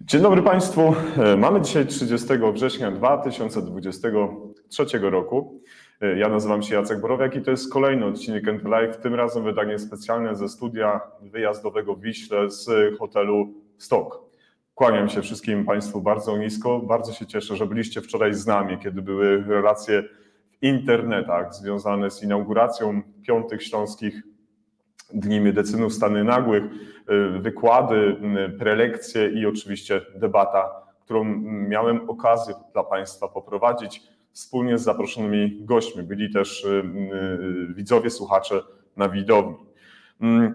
Dzień 0.00 0.22
dobry 0.22 0.42
Państwu. 0.42 0.94
E, 1.16 1.36
mamy 1.36 1.60
dzisiaj 1.60 1.86
30 1.86 2.28
września 2.54 2.90
2023 2.90 4.84
roku. 4.98 5.60
E, 6.00 6.18
ja 6.18 6.28
nazywam 6.28 6.62
się 6.62 6.74
Jacek 6.74 7.00
Borowiak 7.00 7.36
i 7.36 7.42
to 7.42 7.50
jest 7.50 7.72
kolejny 7.72 8.06
odcinek 8.06 8.48
Enter 8.48 8.70
Live, 8.70 8.96
tym 8.96 9.14
razem 9.14 9.44
wydanie 9.44 9.78
specjalne 9.78 10.36
ze 10.36 10.48
studia 10.48 11.00
wyjazdowego 11.22 11.94
w 11.94 12.00
Wiśle 12.00 12.50
z 12.50 12.68
hotelu 12.98 13.54
Stok. 13.78 14.20
Kłaniam 14.74 15.08
się 15.08 15.22
wszystkim 15.22 15.64
Państwu 15.64 16.00
bardzo 16.00 16.38
nisko. 16.38 16.80
Bardzo 16.80 17.12
się 17.12 17.26
cieszę, 17.26 17.56
że 17.56 17.66
byliście 17.66 18.00
wczoraj 18.00 18.34
z 18.34 18.46
nami, 18.46 18.78
kiedy 18.78 19.02
były 19.02 19.44
relacje 19.48 20.02
w 20.02 20.62
internetach 20.62 21.54
związane 21.54 22.10
z 22.10 22.22
inauguracją 22.22 23.02
piątych 23.22 23.62
śląskich 23.62 24.22
Dni 25.14 25.40
Medycynów 25.40 25.94
Stany 25.94 26.24
Nagłych, 26.24 26.62
wykłady, 27.40 28.16
y, 28.46 28.58
prelekcje 28.58 29.28
i 29.28 29.46
oczywiście 29.46 30.00
debata, 30.14 30.70
którą 31.04 31.24
miałem 31.44 32.10
okazję 32.10 32.54
dla 32.72 32.84
Państwa 32.84 33.28
poprowadzić 33.28 34.02
wspólnie 34.32 34.78
z 34.78 34.82
zaproszonymi 34.82 35.58
gośćmi. 35.64 36.02
Byli 36.02 36.32
też 36.32 36.64
y, 36.64 36.84
widzowie, 37.74 38.10
słuchacze 38.10 38.62
na 38.96 39.08
widowni. 39.08 39.56
Mm, 40.20 40.54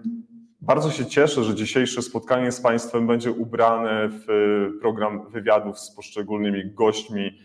bardzo 0.60 0.90
się 0.90 1.06
cieszę, 1.06 1.44
że 1.44 1.54
dzisiejsze 1.54 2.02
spotkanie 2.02 2.52
z 2.52 2.60
Państwem 2.60 3.06
będzie 3.06 3.32
ubrane 3.32 4.08
w 4.08 4.26
program 4.80 5.30
wywiadów 5.30 5.78
z 5.78 5.94
poszczególnymi 5.94 6.70
gośćmi 6.74 7.38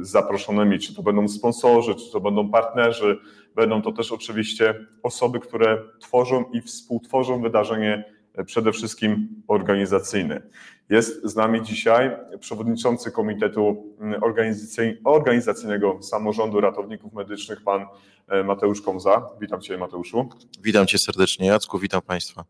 zaproszonymi, 0.00 0.78
czy 0.78 0.94
to 0.94 1.02
będą 1.02 1.28
sponsorzy, 1.28 1.94
czy 1.94 2.12
to 2.12 2.20
będą 2.20 2.50
partnerzy, 2.50 3.18
Będą 3.54 3.82
to 3.82 3.92
też 3.92 4.12
oczywiście 4.12 4.86
osoby, 5.02 5.40
które 5.40 5.82
tworzą 6.00 6.44
i 6.52 6.60
współtworzą 6.60 7.42
wydarzenie 7.42 8.04
e, 8.34 8.44
przede 8.44 8.72
wszystkim 8.72 9.28
organizacyjne. 9.48 10.42
Jest 10.88 11.24
z 11.24 11.36
nami 11.36 11.62
dzisiaj 11.62 12.10
przewodniczący 12.40 13.10
Komitetu 13.10 13.94
Organizacyjnego 15.04 15.98
Samorządu 16.02 16.60
Ratowników 16.60 17.12
Medycznych, 17.12 17.62
pan 17.62 17.86
e, 18.28 18.44
Mateusz 18.44 18.80
Komza. 18.82 19.26
Witam 19.40 19.60
Cię, 19.60 19.78
Mateuszu. 19.78 20.28
Witam 20.62 20.86
Cię 20.86 20.98
serdecznie, 20.98 21.46
Jacku, 21.46 21.78
witam 21.78 22.02
Państwa. 22.02 22.44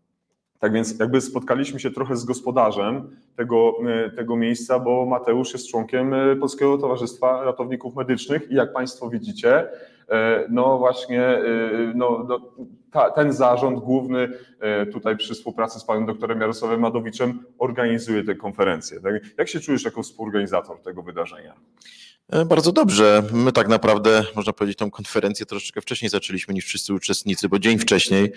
Tak 0.58 0.72
więc 0.72 0.98
jakby 0.98 1.20
spotkaliśmy 1.20 1.80
się 1.80 1.90
trochę 1.90 2.16
z 2.16 2.24
gospodarzem 2.24 3.16
tego, 3.36 3.74
e, 3.86 4.10
tego 4.10 4.36
miejsca, 4.36 4.78
bo 4.78 5.06
Mateusz 5.06 5.52
jest 5.52 5.70
członkiem 5.70 6.14
Polskiego 6.40 6.78
Towarzystwa 6.78 7.44
Ratowników 7.44 7.96
Medycznych 7.96 8.50
i 8.50 8.54
jak 8.54 8.72
Państwo 8.72 9.10
widzicie, 9.10 9.68
E, 9.68 9.91
no 10.48 10.78
właśnie 10.78 11.22
e, 11.22 11.42
no, 11.94 12.26
no, 12.28 12.40
ta, 12.90 13.10
ten 13.10 13.32
zarząd 13.32 13.80
główny 13.80 14.28
e, 14.60 14.86
tutaj 14.86 15.16
przy 15.16 15.34
współpracy 15.34 15.80
z 15.80 15.84
panem 15.84 16.06
doktorem 16.06 16.40
Jarosławem 16.40 16.80
Madowiczem 16.80 17.44
organizuje 17.58 18.24
tę 18.24 18.34
konferencję. 18.34 19.00
Tak? 19.00 19.14
Jak 19.38 19.48
się 19.48 19.60
czujesz 19.60 19.84
jako 19.84 20.02
współorganizator 20.02 20.82
tego 20.82 21.02
wydarzenia? 21.02 21.54
Bardzo 22.46 22.72
dobrze. 22.72 23.22
My 23.32 23.52
tak 23.52 23.68
naprawdę, 23.68 24.24
można 24.36 24.52
powiedzieć, 24.52 24.78
tą 24.78 24.90
konferencję 24.90 25.46
troszeczkę 25.46 25.80
wcześniej 25.80 26.08
zaczęliśmy 26.08 26.54
niż 26.54 26.64
wszyscy 26.64 26.94
uczestnicy, 26.94 27.48
bo 27.48 27.58
dzień 27.58 27.78
wcześniej, 27.78 28.32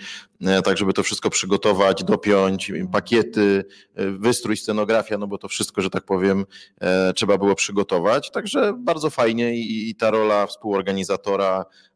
tak 0.64 0.78
żeby 0.78 0.92
to 0.92 1.02
wszystko 1.02 1.30
przygotować, 1.30 2.04
dopiąć, 2.04 2.72
pakiety, 2.92 3.64
wystrój, 3.96 4.56
scenografia, 4.56 5.18
no 5.18 5.26
bo 5.26 5.38
to 5.38 5.48
wszystko, 5.48 5.82
że 5.82 5.90
tak 5.90 6.04
powiem, 6.04 6.44
trzeba 7.14 7.38
było 7.38 7.54
przygotować. 7.54 8.30
Także 8.30 8.72
bardzo 8.78 9.10
fajnie 9.10 9.56
i, 9.56 9.94
ta 9.94 10.10
rola 10.10 10.46
współorganizatora 10.46 11.64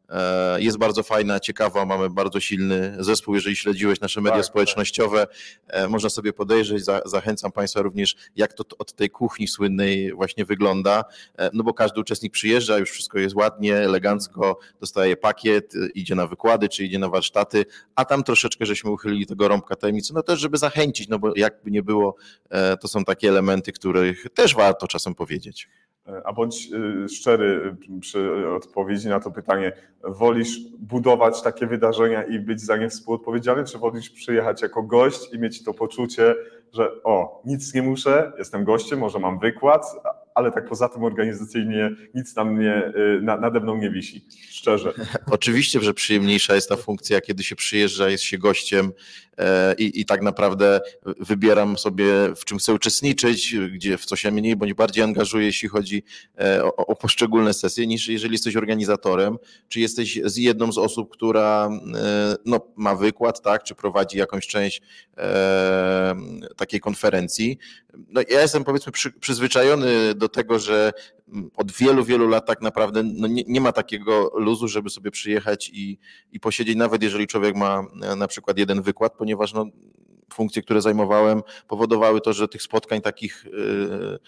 jest 0.57 0.77
bardzo 0.77 1.03
fajna, 1.03 1.39
ciekawa, 1.39 1.85
mamy 1.85 2.09
bardzo 2.09 2.39
silny 2.39 2.95
zespół. 2.99 3.35
Jeżeli 3.35 3.55
śledziłeś 3.55 4.01
nasze 4.01 4.21
media 4.21 4.31
tak, 4.31 4.41
tak. 4.41 4.51
społecznościowe, 4.51 5.27
tak. 5.67 5.89
można 5.89 6.09
sobie 6.09 6.33
podejrzeć. 6.33 6.83
Zachęcam 7.05 7.51
Państwa 7.51 7.81
również, 7.81 8.15
jak 8.35 8.53
to 8.53 8.63
od 8.79 8.93
tej 8.93 9.09
kuchni 9.09 9.47
słynnej 9.47 10.13
właśnie 10.13 10.45
wygląda. 10.45 11.03
E, 11.37 11.49
no 11.53 11.63
bo 11.63 11.73
każdy 11.73 12.01
uczestnik 12.01 12.33
przyjeżdża, 12.33 12.77
już 12.77 12.91
wszystko 12.91 13.19
jest 13.19 13.35
ładnie, 13.35 13.77
elegancko, 13.77 14.59
dostaje 14.79 15.17
pakiet, 15.17 15.73
idzie 15.93 16.15
na 16.15 16.27
wykłady, 16.27 16.69
czy 16.69 16.83
idzie 16.83 16.99
na 16.99 17.09
warsztaty, 17.09 17.65
a 17.95 18.05
tam 18.05 18.23
troszeczkę 18.23 18.65
żeśmy 18.65 18.91
uchylili 18.91 19.27
tego 19.27 19.47
rąbka 19.47 19.75
tajemnicy, 19.75 20.13
no 20.13 20.23
też, 20.23 20.39
żeby 20.39 20.57
zachęcić, 20.57 21.07
no 21.07 21.19
bo 21.19 21.33
jakby 21.35 21.71
nie 21.71 21.83
było, 21.83 22.15
to 22.81 22.87
są 22.87 23.03
takie 23.03 23.29
elementy, 23.29 23.71
których 23.71 24.25
też 24.33 24.55
warto 24.55 24.87
czasem 24.87 25.15
powiedzieć. 25.15 25.67
A 26.23 26.33
bądź 26.33 26.69
y, 27.05 27.09
szczery 27.09 27.75
przy 27.99 28.47
odpowiedzi 28.47 29.07
na 29.07 29.19
to 29.19 29.31
pytanie, 29.31 29.71
wolisz 30.03 30.59
budować 30.79 31.41
takie 31.41 31.67
wydarzenia 31.67 32.23
i 32.23 32.39
być 32.39 32.61
za 32.61 32.77
nie 32.77 32.89
współodpowiedzialny, 32.89 33.63
czy 33.63 33.77
wolisz 33.77 34.09
przyjechać 34.09 34.61
jako 34.61 34.83
gość 34.83 35.33
i 35.33 35.39
mieć 35.39 35.63
to 35.63 35.73
poczucie, 35.73 36.35
że 36.73 37.03
o, 37.03 37.41
nic 37.45 37.73
nie 37.73 37.81
muszę, 37.81 38.31
jestem 38.37 38.63
gościem, 38.63 38.99
może 38.99 39.19
mam 39.19 39.39
wykład, 39.39 39.85
ale 40.35 40.51
tak 40.51 40.69
poza 40.69 40.89
tym 40.89 41.03
organizacyjnie 41.03 41.91
nic 42.15 42.35
na 42.35 42.43
mnie, 42.43 42.93
na, 43.21 43.37
nade 43.37 43.59
mną 43.59 43.77
nie 43.77 43.89
wisi, 43.89 44.25
szczerze. 44.49 44.93
Oczywiście, 45.31 45.79
że 45.81 45.93
przyjemniejsza 45.93 46.55
jest 46.55 46.69
ta 46.69 46.75
funkcja, 46.75 47.21
kiedy 47.21 47.43
się 47.43 47.55
przyjeżdża, 47.55 48.09
jest 48.09 48.23
się 48.23 48.37
gościem 48.37 48.85
e, 48.85 49.30
i, 49.77 50.01
i 50.01 50.05
tak 50.05 50.21
naprawdę 50.21 50.81
wybieram 51.19 51.77
sobie, 51.77 52.05
w 52.35 52.45
czym 52.45 52.57
chcę 52.57 52.73
uczestniczyć, 52.73 53.55
gdzie 53.73 53.97
w 53.97 54.05
co 54.05 54.15
się 54.15 54.31
mniej 54.31 54.55
bądź 54.55 54.73
bardziej 54.73 55.03
angażuję, 55.03 55.45
jeśli 55.45 55.69
chodzi 55.69 56.03
e, 56.39 56.63
o, 56.63 56.75
o 56.75 56.95
poszczególne 56.95 57.53
sesje, 57.53 57.87
niż 57.87 58.07
jeżeli 58.07 58.33
jesteś 58.33 58.55
organizatorem, 58.55 59.37
czy 59.69 59.79
jesteś 59.79 60.19
z 60.25 60.37
jedną 60.37 60.71
z 60.71 60.77
osób, 60.77 61.11
która 61.11 61.69
e, 61.95 62.35
no, 62.45 62.59
ma 62.75 62.95
wykład, 62.95 63.41
tak, 63.41 63.63
czy 63.63 63.75
prowadzi 63.75 64.17
jakąś 64.17 64.47
część 64.47 64.81
e, 65.17 66.15
takiej 66.57 66.79
konferencji. 66.79 67.57
No, 68.07 68.21
ja 68.29 68.41
jestem 68.41 68.63
powiedzmy 68.63 68.91
przy, 68.91 69.11
przyzwyczajony 69.11 70.15
do 70.15 70.29
tego, 70.29 70.59
że 70.59 70.91
od 71.55 71.71
wielu, 71.71 72.03
wielu 72.03 72.27
lat 72.27 72.45
tak 72.45 72.61
naprawdę 72.61 73.03
no 73.03 73.27
nie, 73.27 73.43
nie, 73.47 73.61
ma 73.61 73.71
takiego 73.71 74.31
luzu, 74.35 74.67
żeby 74.67 74.89
sobie 74.89 75.11
przyjechać 75.11 75.69
i, 75.73 75.97
i 76.31 76.39
posiedzieć, 76.39 76.75
nawet 76.75 77.03
jeżeli 77.03 77.27
człowiek 77.27 77.55
ma 77.55 77.83
e, 78.03 78.15
na 78.15 78.27
przykład 78.27 78.57
jeden 78.57 78.81
wykład, 78.81 79.13
ponieważ 79.17 79.53
no, 79.53 79.65
funkcje, 80.33 80.61
które 80.61 80.81
zajmowałem, 80.81 81.41
powodowały 81.67 82.21
to, 82.21 82.33
że 82.33 82.47
tych 82.47 82.61
spotkań 82.61 83.01
takich 83.01 83.45
e, 83.45 84.19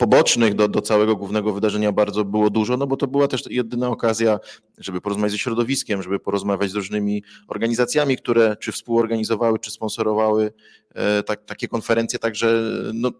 pobocznych 0.00 0.54
do, 0.54 0.68
do 0.68 0.80
całego 0.80 1.16
głównego 1.16 1.52
wydarzenia 1.52 1.92
bardzo 1.92 2.24
było 2.24 2.50
dużo, 2.50 2.76
no 2.76 2.86
bo 2.86 2.96
to 2.96 3.06
była 3.06 3.28
też 3.28 3.42
jedyna 3.50 3.88
okazja, 3.88 4.38
żeby 4.78 5.00
porozmawiać 5.00 5.32
ze 5.32 5.38
środowiskiem, 5.38 6.02
żeby 6.02 6.18
porozmawiać 6.18 6.70
z 6.70 6.74
różnymi 6.74 7.22
organizacjami, 7.48 8.16
które 8.16 8.56
czy 8.56 8.72
współorganizowały, 8.72 9.58
czy 9.58 9.70
sponsorowały 9.70 10.52
e, 10.94 11.22
tak, 11.22 11.44
takie 11.44 11.68
konferencje, 11.68 12.18
także 12.18 12.62
no, 12.94 13.10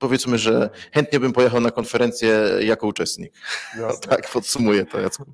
powiedzmy, 0.00 0.38
że 0.38 0.70
chętnie 0.92 1.20
bym 1.20 1.32
pojechał 1.32 1.60
na 1.60 1.70
konferencję 1.70 2.40
jako 2.60 2.86
uczestnik. 2.86 3.32
tak 4.08 4.30
podsumuję 4.32 4.86
to, 4.86 5.00
Jacku. 5.00 5.24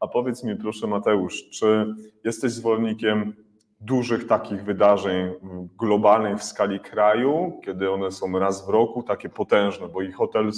A 0.00 0.08
powiedz 0.08 0.44
mi 0.44 0.56
proszę 0.56 0.86
Mateusz, 0.86 1.48
czy 1.50 1.94
jesteś 2.24 2.52
zwolennikiem 2.52 3.32
dużych 3.80 4.26
takich 4.26 4.64
wydarzeń 4.64 5.32
globalnych 5.78 6.38
w 6.38 6.44
skali 6.44 6.80
kraju, 6.80 7.60
kiedy 7.64 7.90
one 7.90 8.12
są 8.12 8.38
raz 8.38 8.66
w 8.66 8.68
roku, 8.68 9.02
takie 9.02 9.28
potężne, 9.28 9.88
bo 9.88 10.02
i 10.02 10.12
hotel 10.12 10.50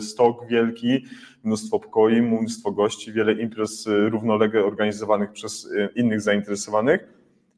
Stok 0.00 0.46
wielki, 0.46 1.04
mnóstwo 1.44 1.80
pokoi, 1.80 2.22
mnóstwo 2.22 2.70
gości, 2.70 3.12
wiele 3.12 3.32
imprez 3.32 3.88
równolegle 4.08 4.64
organizowanych 4.64 5.32
przez 5.32 5.68
innych 5.94 6.20
zainteresowanych. 6.20 7.08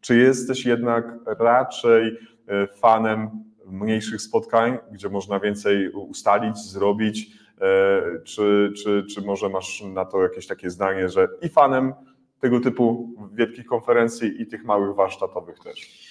Czy 0.01 0.19
jesteś 0.19 0.67
jednak 0.67 1.07
raczej 1.39 2.19
e, 2.49 2.67
fanem 2.67 3.31
mniejszych 3.67 4.23
spotkań, 4.23 4.79
gdzie 4.93 5.09
można 5.09 5.41
więcej 5.41 5.91
ustalić, 5.91 6.59
zrobić, 6.59 7.31
e, 7.61 8.03
czy, 8.25 8.73
czy, 8.77 9.05
czy 9.15 9.23
może 9.23 9.49
masz 9.49 9.83
na 9.83 10.05
to 10.05 10.23
jakieś 10.23 10.47
takie 10.47 10.71
zdanie, 10.71 11.09
że 11.09 11.29
i 11.43 11.49
fanem 11.49 11.93
tego 12.41 12.61
typu 12.61 13.15
wielkich 13.33 13.67
konferencji 13.67 14.43
i 14.43 14.47
tych 14.47 14.65
małych 14.65 14.97
warsztatowych 14.97 15.59
też? 15.59 16.07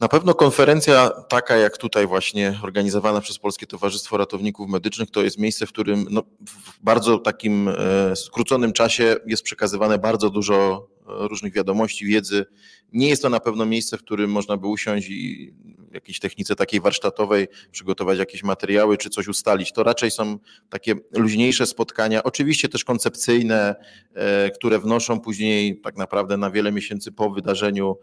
Na 0.00 0.08
pewno 0.08 0.34
konferencja 0.34 1.10
taka 1.28 1.56
jak 1.56 1.78
tutaj 1.78 2.06
właśnie 2.06 2.58
organizowana 2.62 3.20
przez 3.20 3.38
Polskie 3.38 3.66
Towarzystwo 3.66 4.16
Ratowników 4.16 4.68
Medycznych 4.68 5.10
to 5.10 5.22
jest 5.22 5.38
miejsce, 5.38 5.66
w 5.66 5.68
którym 5.68 6.06
no, 6.10 6.22
w 6.46 6.84
bardzo 6.84 7.18
takim 7.18 7.68
e, 7.68 8.16
skróconym 8.16 8.72
czasie 8.72 9.16
jest 9.26 9.42
przekazywane 9.42 9.98
bardzo 9.98 10.30
dużo 10.30 10.88
e, 11.00 11.28
różnych 11.28 11.52
wiadomości, 11.52 12.06
wiedzy. 12.06 12.46
Nie 12.92 13.08
jest 13.08 13.22
to 13.22 13.28
na 13.28 13.40
pewno 13.40 13.66
miejsce, 13.66 13.98
w 13.98 14.02
którym 14.02 14.30
można 14.30 14.56
by 14.56 14.66
usiąść 14.66 15.08
i 15.10 15.54
jakiejś 15.90 16.20
technice 16.20 16.56
takiej 16.56 16.80
warsztatowej 16.80 17.48
przygotować 17.70 18.18
jakieś 18.18 18.42
materiały 18.42 18.96
czy 18.96 19.10
coś 19.10 19.28
ustalić. 19.28 19.72
To 19.72 19.82
raczej 19.82 20.10
są 20.10 20.38
takie 20.68 20.94
luźniejsze 21.12 21.66
spotkania, 21.66 22.22
oczywiście 22.22 22.68
też 22.68 22.84
koncepcyjne, 22.84 23.74
e, 24.14 24.50
które 24.50 24.78
wnoszą 24.78 25.20
później 25.20 25.80
tak 25.80 25.96
naprawdę 25.96 26.36
na 26.36 26.50
wiele 26.50 26.72
miesięcy 26.72 27.12
po 27.12 27.30
wydarzeniu 27.30 27.96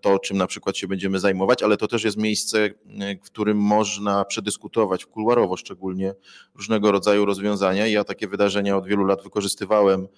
to, 0.00 0.18
czym 0.18 0.36
na 0.36 0.46
przykład 0.46 0.76
się 0.76 0.88
będziemy 0.88 1.20
zajmować, 1.20 1.62
ale 1.62 1.76
to 1.76 1.88
też 1.88 2.04
jest 2.04 2.16
miejsce, 2.16 2.70
w 3.24 3.26
którym 3.26 3.58
można 3.58 4.24
przedyskutować, 4.24 5.06
kuluarowo 5.06 5.56
szczególnie, 5.56 6.14
różnego 6.54 6.92
rodzaju 6.92 7.24
rozwiązania. 7.24 7.86
Ja 7.86 8.04
takie 8.04 8.28
wydarzenia 8.28 8.76
od 8.76 8.86
wielu 8.86 9.04
lat 9.04 9.22
wykorzystywałem, 9.22 10.08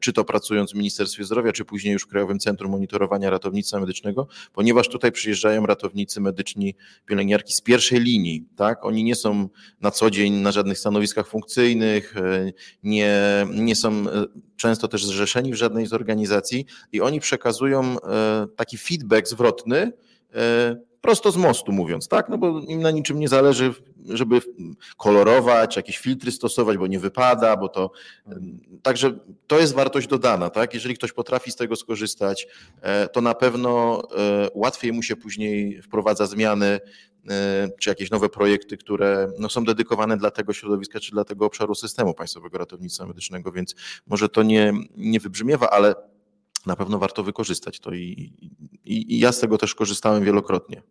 czy 0.00 0.12
to 0.12 0.24
pracując 0.24 0.72
w 0.72 0.74
Ministerstwie 0.74 1.24
Zdrowia, 1.24 1.52
czy 1.52 1.64
później 1.64 1.92
już 1.92 2.02
w 2.02 2.06
Krajowym 2.06 2.38
Centrum 2.38 2.70
Monitorowania 2.70 3.30
Ratownictwa 3.30 3.80
Medycznego, 3.80 4.26
ponieważ 4.52 4.88
tutaj 4.88 5.12
przyjeżdżają 5.12 5.66
ratownicy 5.66 6.20
medyczni, 6.20 6.29
pielęgniarki 7.06 7.52
z 7.52 7.60
pierwszej 7.60 8.00
linii, 8.00 8.44
tak? 8.56 8.84
Oni 8.84 9.04
nie 9.04 9.14
są 9.14 9.48
na 9.80 9.90
co 9.90 10.10
dzień 10.10 10.32
na 10.32 10.52
żadnych 10.52 10.78
stanowiskach 10.78 11.28
funkcyjnych, 11.28 12.14
nie, 12.82 13.20
nie 13.54 13.76
są 13.76 14.04
często 14.56 14.88
też 14.88 15.06
zrzeszeni 15.06 15.52
w 15.52 15.56
żadnej 15.56 15.86
z 15.86 15.92
organizacji 15.92 16.66
i 16.92 17.00
oni 17.00 17.20
przekazują 17.20 17.96
taki 18.56 18.78
feedback 18.78 19.28
zwrotny, 19.28 19.92
prosto 21.00 21.32
z 21.32 21.36
mostu 21.36 21.72
mówiąc, 21.72 22.08
tak? 22.08 22.28
No 22.28 22.38
bo 22.38 22.60
im 22.60 22.82
na 22.82 22.90
niczym 22.90 23.20
nie 23.20 23.28
zależy, 23.28 23.74
żeby 24.08 24.40
kolorować, 24.96 25.76
jakieś 25.76 25.98
filtry 25.98 26.32
stosować, 26.32 26.78
bo 26.78 26.86
nie 26.86 26.98
wypada, 26.98 27.56
bo 27.56 27.68
to. 27.68 27.90
Także 28.82 29.18
to 29.46 29.58
jest 29.58 29.74
wartość 29.74 30.06
dodana, 30.06 30.50
tak? 30.50 30.74
Jeżeli 30.74 30.94
ktoś 30.94 31.12
potrafi 31.12 31.52
z 31.52 31.56
tego 31.56 31.76
skorzystać, 31.76 32.48
to 33.12 33.20
na 33.20 33.34
pewno 33.34 34.02
łatwiej 34.54 34.92
mu 34.92 35.02
się 35.02 35.16
później 35.16 35.82
wprowadza 35.82 36.26
zmiany 36.26 36.80
czy 37.80 37.88
jakieś 37.88 38.10
nowe 38.10 38.28
projekty, 38.28 38.76
które 38.76 39.32
no, 39.38 39.48
są 39.48 39.64
dedykowane 39.64 40.16
dla 40.16 40.30
tego 40.30 40.52
środowiska, 40.52 41.00
czy 41.00 41.10
dla 41.10 41.24
tego 41.24 41.46
obszaru 41.46 41.74
systemu 41.74 42.14
Państwowego 42.14 42.58
Ratownictwa 42.58 43.06
Medycznego, 43.06 43.52
więc 43.52 43.74
może 44.06 44.28
to 44.28 44.42
nie, 44.42 44.72
nie 44.96 45.20
wybrzmiewa, 45.20 45.70
ale 45.70 45.94
na 46.66 46.76
pewno 46.76 46.98
warto 46.98 47.22
wykorzystać 47.22 47.80
to 47.80 47.92
i, 47.92 48.32
i, 48.84 49.14
i 49.14 49.18
ja 49.18 49.32
z 49.32 49.40
tego 49.40 49.58
też 49.58 49.74
korzystałem 49.74 50.24
wielokrotnie. 50.24 50.82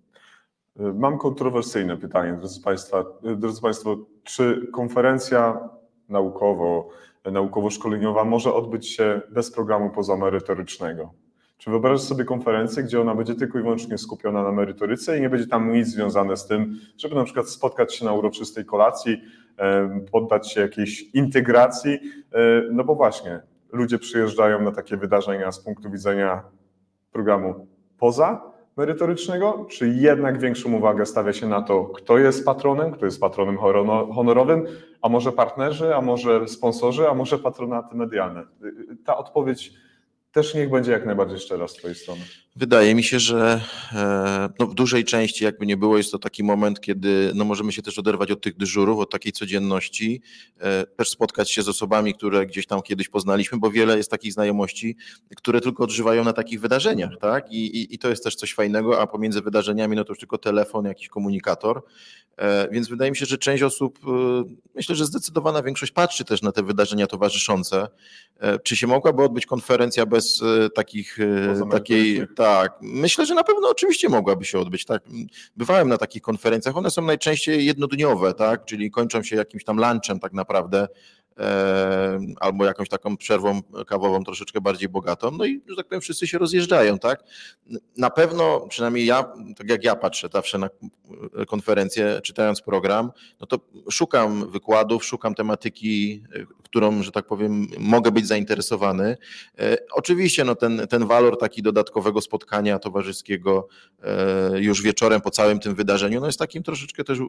Mam 0.76 1.18
kontrowersyjne 1.18 1.98
pytanie, 1.98 2.34
drodzy, 2.34 2.62
Państwa, 2.62 3.06
drodzy 3.38 3.62
Państwo, 3.62 3.98
czy 4.24 4.68
konferencja 4.74 5.70
naukowo, 6.10 6.90
naukowo-szkoleniowa 7.32 8.24
może 8.24 8.54
odbyć 8.54 8.88
się 8.88 9.22
bez 9.32 9.52
programu 9.52 9.90
pozamerytorycznego? 9.90 11.14
Czy 11.58 11.70
wyobrażasz 11.70 12.08
sobie 12.08 12.26
konferencję, 12.26 12.84
gdzie 12.84 13.02
ona 13.02 13.16
będzie 13.16 13.36
tylko 13.36 13.60
i 13.60 13.62
wyłącznie 13.62 13.98
skupiona 13.98 14.44
na 14.44 14.52
merytoryce 14.52 15.18
i 15.18 15.22
nie 15.22 15.30
będzie 15.30 15.48
tam 15.48 15.74
nic 15.74 15.88
związane 15.88 16.38
z 16.38 16.48
tym, 16.48 16.80
żeby 16.98 17.16
na 17.16 17.24
przykład 17.24 17.50
spotkać 17.50 17.96
się 17.96 18.06
na 18.06 18.14
uroczystej 18.14 18.66
kolacji, 18.66 19.22
poddać 20.12 20.52
się 20.52 20.62
jakiejś 20.62 21.02
integracji? 21.02 22.00
No 22.72 22.84
bo 22.84 22.96
właśnie, 22.96 23.42
ludzie 23.72 24.00
przyjeżdżają 24.00 24.62
na 24.62 24.72
takie 24.72 24.98
wydarzenia 24.98 25.52
z 25.52 25.64
punktu 25.64 25.92
widzenia 25.92 26.44
programu 27.12 27.68
poza 27.98 28.42
merytorycznego, 28.78 29.66
czy 29.70 29.88
jednak 29.90 30.40
większą 30.40 30.74
uwagę 30.74 31.06
stawia 31.06 31.34
się 31.34 31.48
na 31.48 31.62
to, 31.62 31.86
kto 31.86 32.18
jest 32.18 32.46
patronem, 32.46 32.92
kto 32.92 33.06
jest 33.06 33.20
patronem 33.20 33.58
honorowym, 34.16 34.66
a 35.02 35.10
może 35.10 35.32
partnerzy, 35.32 35.96
a 35.96 36.02
może 36.02 36.48
sponsorzy, 36.48 37.10
a 37.10 37.14
może 37.14 37.40
patronaty 37.40 37.96
medialne? 37.96 38.44
Ta 39.06 39.18
odpowiedź 39.18 39.74
też 40.32 40.56
niech 40.56 40.70
będzie 40.70 40.92
jak 40.92 41.06
najbardziej 41.06 41.40
szczera 41.40 41.68
z 41.68 41.74
Twojej 41.74 41.96
strony. 41.96 42.22
Wydaje 42.60 42.96
mi 42.96 43.04
się, 43.04 43.20
że 43.20 43.62
no 44.60 44.68
w 44.68 44.74
dużej 44.74 45.04
części, 45.04 45.44
jakby 45.44 45.66
nie 45.66 45.78
było, 45.78 45.98
jest 45.98 46.12
to 46.12 46.20
taki 46.20 46.44
moment, 46.44 46.82
kiedy 46.82 47.32
no 47.36 47.46
możemy 47.46 47.72
się 47.72 47.82
też 47.82 48.00
oderwać 48.00 48.32
od 48.32 48.42
tych 48.42 48.58
dyżurów, 48.58 49.00
od 49.00 49.12
takiej 49.12 49.32
codzienności, 49.32 50.22
też 50.98 51.10
spotkać 51.10 51.52
się 51.52 51.62
z 51.62 51.70
osobami, 51.70 52.14
które 52.14 52.46
gdzieś 52.46 52.68
tam 52.68 52.82
kiedyś 52.82 53.10
poznaliśmy, 53.10 53.58
bo 53.58 53.72
wiele 53.72 53.98
jest 53.98 54.12
takich 54.12 54.34
znajomości, 54.34 54.98
które 55.36 55.62
tylko 55.62 55.84
odżywają 55.84 56.24
na 56.24 56.34
takich 56.34 56.62
wydarzeniach, 56.62 57.12
tak? 57.22 57.52
I, 57.52 57.78
i, 57.78 57.96
i 57.96 58.00
to 58.00 58.10
jest 58.10 58.24
też 58.24 58.36
coś 58.36 58.54
fajnego, 58.54 59.02
a 59.02 59.08
pomiędzy 59.08 59.42
wydarzeniami 59.42 59.96
no 59.96 60.04
to 60.04 60.12
już 60.12 60.20
tylko 60.20 60.38
telefon, 60.38 60.86
jakiś 60.86 61.08
komunikator. 61.08 61.84
Więc 62.72 62.88
wydaje 62.88 63.12
mi 63.12 63.18
się, 63.18 63.26
że 63.26 63.38
część 63.38 63.64
osób, 63.64 64.00
myślę, 64.76 64.96
że 64.96 65.06
zdecydowana 65.06 65.64
większość 65.64 65.92
patrzy 65.92 66.26
też 66.26 66.42
na 66.42 66.52
te 66.52 66.64
wydarzenia 66.64 67.08
towarzyszące. 67.08 67.88
Czy 68.64 68.76
się 68.76 68.88
mogłaby 68.88 69.24
odbyć 69.24 69.46
konferencja 69.46 70.06
bez 70.06 70.42
takich, 70.76 71.18
takiej, 71.72 72.28
tak, 72.50 72.78
myślę, 72.82 73.26
że 73.26 73.34
na 73.34 73.44
pewno 73.44 73.70
oczywiście 73.70 74.10
mogłaby 74.10 74.46
się 74.46 74.60
odbyć. 74.60 74.86
Tak. 74.86 75.04
Bywałem 75.56 75.90
na 75.90 75.98
takich 75.98 76.22
konferencjach, 76.22 76.78
one 76.78 76.92
są 76.92 77.02
najczęściej 77.02 77.66
jednodniowe, 77.66 78.34
tak, 78.34 78.66
czyli 78.66 78.92
kończą 78.92 79.24
się 79.24 79.36
jakimś 79.36 79.64
tam 79.64 79.78
lunchem 79.78 80.20
tak 80.20 80.34
naprawdę 80.34 80.88
albo 82.40 82.66
jakąś 82.66 82.90
taką 82.90 83.18
przerwą 83.18 83.62
kawową 83.88 84.24
troszeczkę 84.24 84.62
bardziej 84.62 84.90
bogatą, 84.90 85.32
no 85.32 85.46
i, 85.46 85.62
że 85.68 85.76
tak 85.76 85.88
powiem, 85.88 86.02
wszyscy 86.02 86.28
się 86.28 86.38
rozjeżdżają, 86.38 87.00
tak? 87.00 87.24
Na 87.98 88.10
pewno, 88.10 88.68
przynajmniej 88.70 89.06
ja, 89.06 89.24
tak 89.58 89.70
jak 89.70 89.84
ja 89.84 89.96
patrzę 89.96 90.30
zawsze 90.34 90.58
na 90.58 90.70
konferencję, 91.48 92.20
czytając 92.24 92.62
program, 92.62 93.12
no 93.42 93.48
to 93.48 93.60
szukam 93.92 94.52
wykładów, 94.52 95.06
szukam 95.06 95.36
tematyki, 95.36 96.24
którą, 96.64 97.04
że 97.04 97.12
tak 97.12 97.26
powiem, 97.26 97.68
mogę 97.80 98.12
być 98.12 98.28
zainteresowany. 98.28 99.18
Oczywiście, 99.92 100.44
no 100.44 100.56
ten, 100.56 100.88
ten 100.90 101.08
walor 101.08 101.38
taki 101.38 101.62
dodatkowego 101.62 102.22
spotkania 102.22 102.80
towarzyskiego 102.80 103.68
już 104.54 104.82
wieczorem 104.82 105.22
po 105.22 105.32
całym 105.32 105.60
tym 105.60 105.76
wydarzeniu, 105.76 106.20
no 106.20 106.26
jest 106.26 106.40
takim 106.40 106.64
troszeczkę 106.64 107.04
też 107.04 107.20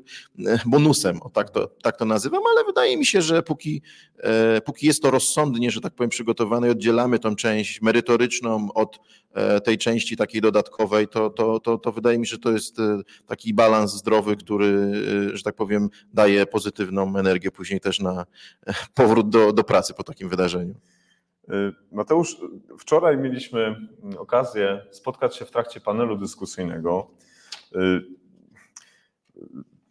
bonusem, 0.67 1.23
o 1.23 1.31
tak 1.31 1.51
to, 1.51 1.67
tak 1.83 1.97
to 1.97 2.05
nazywam, 2.05 2.43
ale 2.57 2.65
wydaje 2.65 2.97
mi 2.97 3.07
się, 3.07 3.23
że 3.23 3.43
póki 3.43 3.83
póki 4.65 4.87
jest 4.87 5.03
to 5.03 5.11
rozsądnie, 5.11 5.71
że 5.71 5.81
tak 5.81 5.95
powiem, 5.95 6.11
przygotowane 6.11 6.69
i 6.69 6.71
oddzielamy 6.71 7.19
tą 7.19 7.37
część 7.37 7.83
merytoryczną 7.83 8.73
od 8.73 8.99
tej 9.65 9.79
części 9.79 10.17
takiej 10.17 10.41
dodatkowej, 10.41 11.09
to, 11.09 11.31
to, 11.31 11.61
to, 11.61 11.79
to 11.79 11.93
wydaje 11.93 12.19
mi 12.19 12.27
się, 12.27 12.31
że 12.31 12.39
to 12.39 12.51
jest 12.51 12.77
taki 13.27 13.55
balans 13.55 13.93
zdrowy, 13.93 14.37
który, 14.37 14.93
że 15.37 15.43
tak 15.43 15.55
powiem, 15.55 15.89
daje 16.15 16.47
pozytywną 16.47 17.17
energię 17.17 17.51
później 17.51 17.81
też 17.81 18.01
na 18.01 18.27
powrót 18.95 19.29
do, 19.29 19.53
do 19.53 19.65
pracy 19.65 19.95
po 19.95 20.05
takim 20.05 20.29
wydarzeniu. 20.29 20.75
Mateusz, 21.93 22.37
wczoraj 22.79 23.19
mieliśmy 23.19 23.77
okazję 24.19 24.87
spotkać 24.91 25.37
się 25.37 25.45
w 25.45 25.51
trakcie 25.51 25.81
panelu 25.81 26.17
dyskusyjnego. 26.17 27.11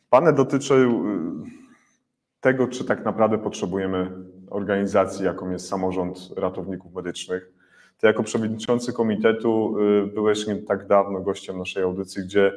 Panel 0.10 0.36
dotyczył 0.36 1.04
tego, 2.42 2.68
czy 2.68 2.86
tak 2.86 3.06
naprawdę 3.06 3.38
potrzebujemy 3.38 4.12
organizacji, 4.50 5.26
jaką 5.26 5.52
jest 5.52 5.68
samorząd 5.68 6.30
ratowników 6.38 6.94
medycznych. 6.94 7.52
Ty 7.98 8.08
jako 8.08 8.24
przewodniczący 8.24 8.94
komitetu 8.94 9.76
byłeś 10.14 10.48
nie 10.48 10.56
tak 10.56 10.88
dawno 10.88 11.20
gościem 11.20 11.58
naszej 11.58 11.84
audycji, 11.84 12.24
gdzie 12.24 12.54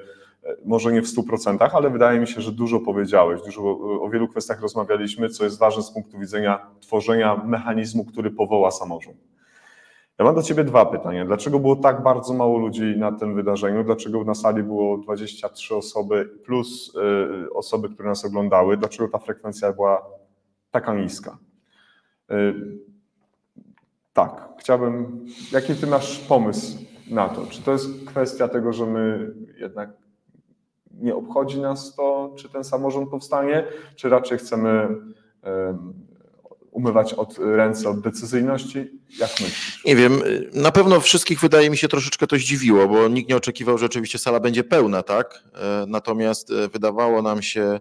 może 0.65 0.93
nie 0.93 1.03
w 1.03 1.07
100%, 1.07 1.69
ale 1.73 1.91
wydaje 1.91 2.21
mi 2.21 2.27
się, 2.27 2.41
że 2.41 2.53
dużo 2.53 2.81
powiedziałeś, 2.81 3.43
dużo 3.43 3.62
o 4.01 4.09
wielu 4.09 4.29
kwestiach 4.29 4.61
rozmawialiśmy, 4.61 5.29
co 5.29 5.45
jest 5.45 5.59
ważne 5.59 5.83
z 5.83 5.91
punktu 5.91 6.19
widzenia 6.19 6.67
tworzenia 6.81 7.37
mechanizmu, 7.37 8.05
który 8.05 8.31
powoła 8.31 8.71
samorząd. 8.71 9.32
Ja 10.23 10.26
mam 10.26 10.35
do 10.35 10.43
Ciebie 10.43 10.64
dwa 10.64 10.87
pytania. 10.87 11.25
Dlaczego 11.25 11.59
było 11.59 11.76
tak 11.76 12.02
bardzo 12.02 12.35
mało 12.35 12.59
ludzi 12.59 12.95
na 12.97 13.12
tym 13.12 13.35
wydarzeniu? 13.35 13.85
Dlaczego 13.85 14.25
na 14.25 14.35
sali 14.35 14.62
było 14.62 14.99
23 14.99 15.75
osoby 15.75 16.31
plus 16.45 16.95
y, 17.45 17.52
osoby, 17.52 17.88
które 17.88 18.09
nas 18.09 18.25
oglądały? 18.25 18.76
Dlaczego 18.76 19.09
ta 19.09 19.19
frekwencja 19.19 19.73
była 19.73 20.07
taka 20.71 20.95
niska? 20.95 21.38
Y, 22.31 22.55
tak, 24.12 24.49
chciałbym. 24.59 25.26
Jaki 25.52 25.75
Ty 25.75 25.87
masz 25.87 26.19
pomysł 26.19 26.79
na 27.11 27.29
to? 27.29 27.47
Czy 27.47 27.62
to 27.62 27.73
jest 27.73 27.87
kwestia 28.07 28.49
tego, 28.49 28.73
że 28.73 28.87
my 28.87 29.35
jednak 29.61 29.91
nie 30.91 31.14
obchodzi 31.14 31.61
nas 31.61 31.95
to, 31.95 32.33
czy 32.37 32.49
ten 32.49 32.64
samorząd 32.64 33.11
powstanie, 33.11 33.64
czy 33.97 34.09
raczej 34.09 34.38
chcemy 34.38 34.88
umywać 36.73 37.14
od 37.14 37.38
ręce 37.38 37.88
od 37.88 38.00
decyzyjności? 38.00 38.91
Jak 39.19 39.31
myślisz? 39.31 39.85
Nie 39.85 39.97
wiem, 39.97 40.23
na 40.52 40.71
pewno 40.71 41.00
wszystkich 41.00 41.41
wydaje 41.41 41.71
mi 41.71 41.76
się 41.76 41.88
troszeczkę 41.88 42.26
to 42.26 42.37
zdziwiło, 42.37 42.88
bo 42.88 43.09
nikt 43.09 43.29
nie 43.29 43.37
oczekiwał, 43.37 43.79
że 43.79 43.87
oczywiście 43.87 44.19
sala 44.19 44.41
będzie 44.41 44.64
pełna, 44.64 45.02
tak? 45.02 45.45
Natomiast 45.87 46.52
wydawało 46.73 47.23
nam 47.23 47.43
się, 47.43 47.81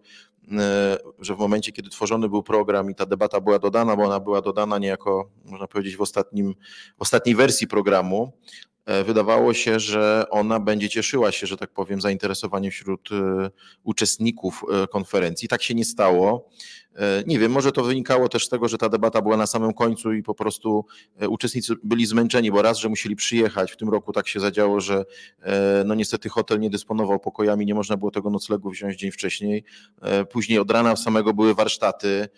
że 1.20 1.36
w 1.36 1.40
momencie, 1.40 1.72
kiedy 1.72 1.90
tworzony 1.90 2.30
był 2.30 2.44
program 2.44 2.90
i 2.90 2.96
ta 2.96 3.06
debata 3.06 3.42
była 3.42 3.60
dodana, 3.60 3.96
bo 3.96 4.04
ona 4.04 4.20
była 4.20 4.42
dodana 4.42 4.78
niejako, 4.78 5.30
można 5.46 5.68
powiedzieć, 5.68 5.96
w, 5.96 6.02
ostatnim, 6.02 6.56
w 6.98 7.02
ostatniej 7.02 7.36
wersji 7.36 7.68
programu, 7.68 8.32
wydawało 9.06 9.54
się, 9.54 9.80
że 9.80 10.26
ona 10.30 10.60
będzie 10.60 10.90
cieszyła 10.90 11.32
się, 11.32 11.48
że 11.48 11.58
tak 11.58 11.70
powiem, 11.70 12.02
zainteresowaniem 12.02 12.72
wśród 12.72 13.10
uczestników 13.84 14.64
konferencji. 14.92 15.48
Tak 15.48 15.64
się 15.64 15.74
nie 15.74 15.86
stało. 15.86 16.50
Nie 17.28 17.40
wiem, 17.40 17.52
może 17.52 17.72
to 17.72 17.84
wynikało 17.84 18.30
też 18.30 18.46
z 18.46 18.50
tego, 18.50 18.68
że 18.68 18.78
ta 18.78 18.90
debata 18.90 19.22
była 19.22 19.38
na 19.38 19.48
samym 19.48 19.74
końcu 19.74 20.14
i 20.14 20.24
po 20.24 20.36
prostu 20.36 20.86
uczestnicy 21.30 21.74
byli 21.84 22.06
zmęczeni, 22.06 22.52
bo 22.52 22.62
raz, 22.62 22.78
że 22.78 22.90
musieli 22.90 23.16
przyjechać, 23.16 23.72
w 23.72 23.78
tym 23.78 23.90
roku 23.90 24.14
tak 24.14 24.28
się 24.28 24.40
zadziało, 24.40 24.80
że 24.80 25.06
no 25.86 25.96
niestety 25.96 26.30
hotel 26.30 26.60
nie 26.60 26.70
dysponował 26.70 27.20
pokojami, 27.20 27.66
nie 27.66 27.76
można 27.76 27.98
było 27.98 28.12
tego 28.12 28.30
noclegu 28.30 28.70
wziąć 28.70 28.96
dzień 28.96 29.12
wcześniej. 29.12 29.64
Później 30.32 30.60
od 30.60 30.72
rana 30.72 30.96
samego 30.96 31.34
były 31.34 31.56
warsztaty, 31.56 32.30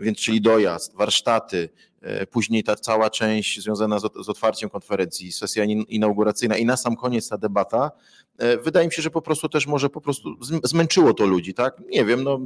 więc 0.00 0.18
czyli 0.18 0.40
dojazd, 0.40 0.94
warsztaty, 0.96 1.68
e, 1.68 1.95
później 2.30 2.64
ta 2.64 2.76
cała 2.76 3.10
część 3.10 3.60
związana 3.62 3.98
z, 3.98 4.04
ot- 4.04 4.24
z 4.24 4.28
otwarciem 4.28 4.70
konferencji, 4.70 5.32
sesja 5.32 5.64
in- 5.64 5.84
inauguracyjna 5.88 6.56
i 6.56 6.64
na 6.64 6.76
sam 6.76 6.96
koniec 6.96 7.28
ta 7.28 7.38
debata, 7.38 7.90
e, 8.38 8.56
wydaje 8.56 8.86
mi 8.86 8.92
się, 8.92 9.02
że 9.02 9.10
po 9.10 9.22
prostu 9.22 9.48
też 9.48 9.66
może 9.66 9.90
po 9.90 10.00
prostu 10.00 10.34
zm- 10.34 10.60
zmęczyło 10.64 11.14
to 11.14 11.26
ludzi, 11.26 11.54
tak? 11.54 11.82
Nie 11.90 12.04
wiem, 12.04 12.24
no 12.24 12.40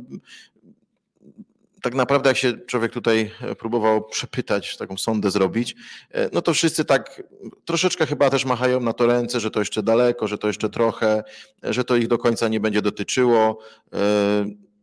tak 1.83 1.95
naprawdę 1.95 2.31
jak 2.31 2.37
się 2.37 2.52
człowiek 2.52 2.93
tutaj 2.93 3.31
e, 3.40 3.55
próbował 3.55 4.05
przepytać, 4.05 4.76
taką 4.76 4.97
sondę 4.97 5.31
zrobić, 5.31 5.76
e, 6.11 6.31
no 6.33 6.43
to 6.43 6.55
wszyscy 6.55 6.85
tak 6.85 7.23
troszeczkę 7.64 8.07
chyba 8.07 8.31
też 8.31 8.45
machają 8.45 8.81
na 8.81 8.93
to 8.93 9.07
ręce, 9.07 9.40
że 9.40 9.50
to 9.50 9.59
jeszcze 9.59 9.83
daleko, 9.83 10.29
że 10.29 10.38
to 10.38 10.47
jeszcze 10.47 10.69
trochę, 10.69 11.23
e, 11.64 11.73
że 11.73 11.85
to 11.85 11.97
ich 11.97 12.09
do 12.09 12.19
końca 12.19 12.49
nie 12.49 12.61
będzie 12.61 12.83
dotyczyło. 12.83 13.59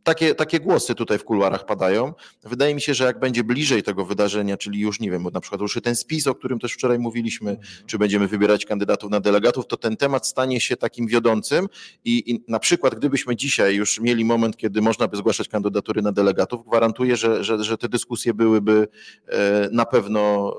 Takie, 0.07 0.35
takie 0.35 0.59
głosy 0.59 0.95
tutaj 0.95 1.17
w 1.17 1.23
kuluarach 1.23 1.65
padają. 1.65 2.13
Wydaje 2.43 2.75
mi 2.75 2.81
się, 2.81 2.93
że 2.93 3.03
jak 3.03 3.19
będzie 3.19 3.43
bliżej 3.43 3.83
tego 3.83 4.05
wydarzenia, 4.05 4.57
czyli 4.57 4.79
już 4.79 4.99
nie 4.99 5.11
wiem, 5.11 5.23
bo 5.23 5.29
na 5.29 5.41
przykład 5.41 5.61
ruszy 5.61 5.81
ten 5.81 5.95
spis, 5.95 6.27
o 6.27 6.35
którym 6.35 6.59
też 6.59 6.73
wczoraj 6.73 6.99
mówiliśmy, 6.99 7.57
czy 7.85 7.97
będziemy 7.97 8.27
wybierać 8.27 8.65
kandydatów 8.65 9.11
na 9.11 9.19
delegatów, 9.19 9.67
to 9.67 9.77
ten 9.77 9.97
temat 9.97 10.27
stanie 10.27 10.61
się 10.61 10.77
takim 10.77 11.07
wiodącym 11.07 11.67
i, 12.05 12.31
i 12.31 12.43
na 12.47 12.59
przykład 12.59 12.95
gdybyśmy 12.95 13.35
dzisiaj 13.35 13.75
już 13.75 13.99
mieli 13.99 14.25
moment, 14.25 14.57
kiedy 14.57 14.81
można 14.81 15.07
by 15.07 15.17
zgłaszać 15.17 15.47
kandydatury 15.47 16.01
na 16.01 16.11
delegatów, 16.11 16.65
gwarantuję, 16.67 17.15
że, 17.15 17.43
że, 17.43 17.63
że 17.63 17.77
te 17.77 17.89
dyskusje 17.89 18.33
byłyby 18.33 18.87
e, 19.27 19.69
na 19.71 19.85
pewno 19.85 20.53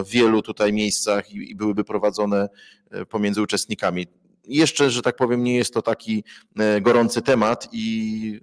e, 0.00 0.04
w 0.04 0.08
wielu 0.08 0.42
tutaj 0.42 0.72
miejscach 0.72 1.32
i, 1.32 1.50
i 1.50 1.54
byłyby 1.54 1.84
prowadzone 1.84 2.48
e, 2.90 3.06
pomiędzy 3.06 3.42
uczestnikami. 3.42 4.06
Jeszcze, 4.44 4.90
że 4.90 5.02
tak 5.02 5.16
powiem, 5.16 5.44
nie 5.44 5.56
jest 5.56 5.74
to 5.74 5.82
taki 5.82 6.24
gorący 6.80 7.22
temat 7.22 7.68
i 7.72 8.40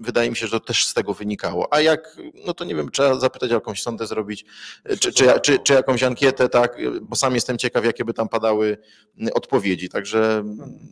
wydaje 0.00 0.30
mi 0.30 0.36
się, 0.36 0.46
że 0.46 0.60
to 0.60 0.66
też 0.66 0.86
z 0.86 0.94
tego 0.94 1.14
wynikało. 1.14 1.74
A 1.74 1.80
jak, 1.80 2.16
no 2.46 2.54
to 2.54 2.64
nie 2.64 2.74
wiem, 2.74 2.90
trzeba 2.90 3.14
zapytać, 3.14 3.50
jakąś 3.50 3.82
sondę 3.82 4.06
zrobić, 4.06 4.44
czy, 5.00 5.12
czy, 5.12 5.40
czy, 5.42 5.58
czy 5.58 5.72
jakąś 5.72 6.02
ankietę, 6.02 6.48
tak, 6.48 6.76
bo 7.02 7.16
sam 7.16 7.34
jestem 7.34 7.58
ciekaw, 7.58 7.84
jakie 7.84 8.04
by 8.04 8.14
tam 8.14 8.28
padały 8.28 8.78
m, 9.20 9.28
odpowiedzi. 9.34 9.88
Także 9.88 10.42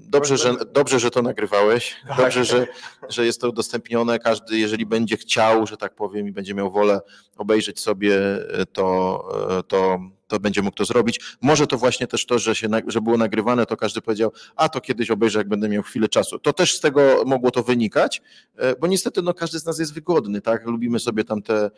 dobrze, 0.08 0.36
że, 0.36 0.54
dobrze, 0.72 1.00
że 1.00 1.10
to 1.10 1.22
nagrywałeś, 1.22 1.96
dobrze, 2.18 2.44
że, 2.44 2.66
że 3.08 3.26
jest 3.26 3.40
to 3.40 3.48
udostępnione. 3.48 4.18
Każdy, 4.18 4.58
jeżeli 4.58 4.86
będzie 4.86 5.16
chciał, 5.16 5.66
że 5.66 5.76
tak 5.76 5.94
powiem, 5.94 6.28
i 6.28 6.32
będzie 6.32 6.54
miał 6.54 6.72
wolę 6.72 7.00
obejrzeć 7.36 7.80
sobie 7.80 8.16
e, 8.16 8.66
to, 8.66 9.58
e, 9.58 9.62
to, 9.62 9.98
to 10.26 10.40
będzie 10.40 10.62
mógł 10.62 10.76
to 10.76 10.85
zrobić. 10.85 11.21
Może 11.42 11.66
to 11.66 11.78
właśnie 11.78 12.06
też 12.06 12.26
to, 12.26 12.38
że, 12.38 12.54
się, 12.54 12.68
że 12.87 13.00
było 13.00 13.16
nagrywane, 13.16 13.66
to 13.66 13.76
każdy 13.76 14.00
powiedział, 14.00 14.33
a 14.56 14.68
to 14.68 14.80
kiedyś 14.80 15.11
obejrzę, 15.11 15.38
jak 15.38 15.49
będę 15.49 15.68
miał 15.68 15.83
chwilę 15.83 16.09
czasu. 16.09 16.38
To 16.38 16.52
też 16.52 16.75
z 16.75 16.80
tego 16.80 17.23
mogło 17.26 17.50
to 17.50 17.62
wynikać, 17.62 18.23
e, 18.56 18.76
bo 18.76 18.87
niestety 18.87 19.23
no, 19.23 19.35
każdy 19.35 19.59
z 19.59 19.66
nas 19.66 19.78
jest 19.78 19.95
wygodny, 19.95 20.40
tak? 20.40 20.66
Lubimy 20.66 20.99
sobie 20.99 21.25
tam 21.25 21.42
te 21.42 21.71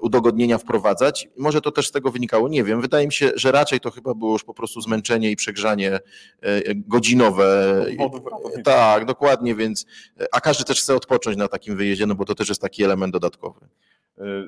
udogodnienia 0.00 0.58
wprowadzać. 0.58 1.28
Może 1.38 1.60
to 1.60 1.70
też 1.70 1.88
z 1.88 1.90
tego 1.90 2.10
wynikało, 2.10 2.48
nie 2.48 2.64
wiem. 2.64 2.80
Wydaje 2.80 3.06
mi 3.06 3.12
się, 3.12 3.32
że 3.34 3.52
raczej 3.52 3.80
to 3.80 3.90
chyba 3.90 4.14
było 4.14 4.32
już 4.32 4.44
po 4.44 4.54
prostu 4.54 4.80
zmęczenie 4.80 5.30
i 5.30 5.36
przegrzanie 5.36 5.94
e, 5.94 6.00
godzinowe. 6.74 7.86
Tak, 8.64 9.04
dokładnie, 9.04 9.54
więc 9.54 9.86
a 10.32 10.40
każdy 10.40 10.64
też 10.64 10.80
chce 10.80 10.94
odpocząć 10.94 11.36
na 11.36 11.48
takim 11.48 11.76
wyjeździe, 11.76 12.06
no 12.06 12.14
bo 12.14 12.24
to 12.24 12.34
też 12.34 12.48
jest 12.48 12.60
taki 12.60 12.84
element 12.84 13.12
dodatkowy. 13.12 13.60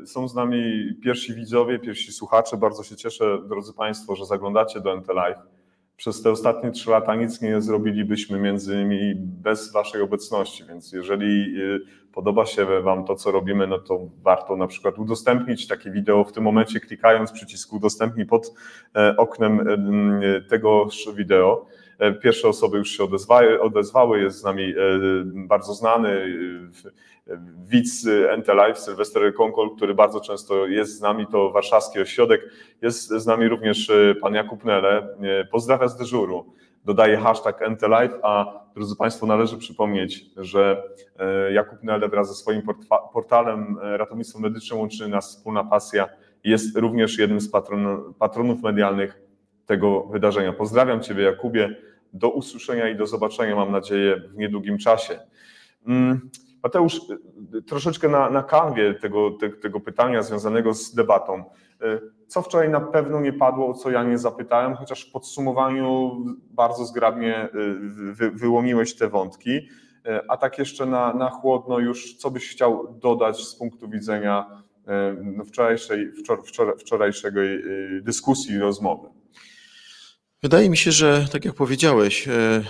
Y, 0.02 0.06
Są 0.06 0.28
z 0.28 0.34
nami 0.34 0.62
pierwsi 1.04 1.34
widzowie, 1.34 1.78
pierwsi 1.78 2.12
słuchacze. 2.12 2.56
Bardzo 2.56 2.82
się 2.82 2.96
cieszę, 2.96 3.38
drodzy 3.48 3.72
Państwo, 3.74 4.16
że 4.16 4.26
zaglądacie 4.26 4.80
do 4.80 4.96
NT 4.96 5.08
Live. 5.14 5.38
Przez 5.96 6.22
te 6.22 6.30
ostatnie 6.30 6.70
trzy 6.70 6.90
lata 6.90 7.14
nic 7.14 7.40
nie 7.42 7.60
zrobilibyśmy 7.60 8.38
między 8.38 8.74
innymi 8.74 9.14
bez 9.16 9.72
Waszej 9.72 10.02
obecności, 10.02 10.64
więc 10.68 10.92
jeżeli 10.92 11.60
y, 11.60 11.80
podoba 12.12 12.46
się 12.46 12.66
Wam 12.82 13.04
to, 13.04 13.14
co 13.14 13.30
robimy, 13.30 13.66
no 13.66 13.78
to 13.78 14.00
warto 14.22 14.56
na 14.56 14.66
przykład 14.66 14.98
udostępnić 14.98 15.68
takie 15.68 15.90
wideo 15.90 16.24
w 16.24 16.32
tym 16.32 16.44
momencie, 16.44 16.80
klikając 16.80 17.32
przycisk 17.32 17.72
udostępnij 17.72 18.26
pod 18.26 18.54
e, 18.96 19.16
oknem 19.16 19.60
e, 19.60 20.40
tegoż 20.40 21.08
wideo. 21.14 21.66
E, 21.98 22.12
Pierwsze 22.12 22.48
osoby 22.48 22.78
już 22.78 22.90
się 22.90 23.04
odezwały, 23.04 23.60
odezwały. 23.60 24.22
jest 24.22 24.38
z 24.40 24.44
nami 24.44 24.74
bardzo 25.34 25.74
znany 25.74 26.08
e, 26.08 26.90
widz 27.70 28.06
NT 28.38 28.48
Live, 28.48 28.78
Sylwester 28.78 29.34
Konkol, 29.34 29.76
który 29.76 29.94
bardzo 29.94 30.20
często 30.20 30.66
jest 30.66 30.98
z 30.98 31.00
nami, 31.00 31.26
to 31.26 31.50
warszawski 31.50 32.00
ośrodek. 32.00 32.50
Jest 32.82 33.08
z 33.08 33.26
nami 33.26 33.48
również 33.48 33.90
e, 33.90 34.14
pan 34.14 34.34
Jakub 34.34 34.64
Nele. 34.64 35.16
E, 35.22 35.44
Pozdrawia 35.44 35.88
z 35.88 35.96
dyżuru. 35.96 36.54
Dodaje 36.84 37.16
hashtag 37.16 37.70
NT 37.70 37.82
Live, 37.82 38.12
a 38.22 38.60
drodzy 38.74 38.96
Państwo, 38.96 39.26
należy 39.26 39.58
przypomnieć, 39.58 40.24
że 40.36 40.82
Jakub 41.52 41.82
Nele 41.82 42.08
wraz 42.08 42.28
ze 42.28 42.34
swoim 42.34 42.62
portalem 43.12 43.78
Ratownictwo 43.80 44.40
Medyczne 44.40 44.76
łączy 44.76 45.08
nas 45.08 45.36
wspólna 45.36 45.64
pasja. 45.64 46.08
Jest 46.44 46.76
również 46.78 47.18
jednym 47.18 47.40
z 47.40 47.50
patron, 47.50 48.14
patronów 48.18 48.62
medialnych 48.62 49.22
tego 49.66 50.02
wydarzenia. 50.02 50.52
Pozdrawiam 50.52 51.00
Ciebie, 51.00 51.22
Jakubie. 51.22 51.76
Do 52.12 52.30
usłyszenia 52.30 52.88
i 52.88 52.96
do 52.96 53.06
zobaczenia, 53.06 53.56
mam 53.56 53.72
nadzieję, 53.72 54.16
w 54.16 54.36
niedługim 54.36 54.78
czasie. 54.78 55.18
Mm, 55.86 56.30
Mateusz, 56.64 57.00
troszeczkę 57.66 58.08
na, 58.08 58.30
na 58.30 58.42
kanwie 58.42 58.94
tego, 58.94 59.30
te, 59.30 59.48
tego 59.48 59.80
pytania 59.80 60.22
związanego 60.22 60.74
z 60.74 60.94
debatą. 60.94 61.44
Y, 61.82 62.00
Co 62.28 62.42
wczoraj 62.42 62.68
na 62.68 62.80
pewno 62.80 63.20
nie 63.20 63.32
padło, 63.32 63.68
o 63.68 63.74
co 63.74 63.90
ja 63.90 64.02
nie 64.04 64.18
zapytałem, 64.18 64.74
chociaż 64.74 65.08
w 65.08 65.12
podsumowaniu 65.12 66.16
bardzo 66.50 66.84
zgrabnie 66.84 67.44
y, 67.44 67.48
wy, 68.12 68.30
wyłomiłeś 68.30 68.96
te 68.96 69.08
wątki. 69.08 69.50
Y, 69.50 70.20
A 70.28 70.36
tak 70.36 70.58
jeszcze 70.58 70.86
na, 70.86 71.14
na 71.14 71.30
chłodno 71.30 71.78
już, 71.78 72.16
co 72.16 72.30
byś 72.30 72.50
chciał 72.50 72.98
dodać 73.02 73.44
z 73.44 73.56
punktu 73.56 73.88
widzenia 73.88 74.64
no, 75.22 75.44
wczorajszej, 75.44 76.12
wczor, 76.12 76.42
wczor, 76.46 76.76
wczorajszego 76.78 77.40
dyskusji 78.02 78.58
rozmowy? 78.58 79.08
Wydaje 80.42 80.70
mi 80.70 80.76
się, 80.76 80.92
że 80.92 81.26
tak 81.32 81.44
jak 81.44 81.54
powiedziałeś, 81.54 82.28
e, 82.28 82.62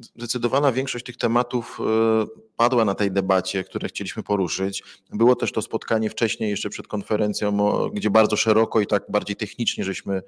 zdecydowana 0.00 0.72
większość 0.72 1.04
tych 1.04 1.16
tematów 1.16 1.78
e, 1.80 2.26
padła 2.56 2.84
na 2.84 2.94
tej 2.94 3.12
debacie, 3.12 3.64
które 3.64 3.88
chcieliśmy 3.88 4.22
poruszyć. 4.22 4.82
Było 5.10 5.36
też 5.36 5.52
to 5.52 5.62
spotkanie 5.62 6.10
wcześniej, 6.10 6.50
jeszcze 6.50 6.70
przed 6.70 6.86
konferencją, 6.86 7.58
gdzie 7.94 8.10
bardzo 8.10 8.36
szeroko 8.36 8.80
i 8.80 8.86
tak 8.86 9.02
bardziej 9.08 9.36
technicznie 9.36 9.84
żeśmy 9.84 10.22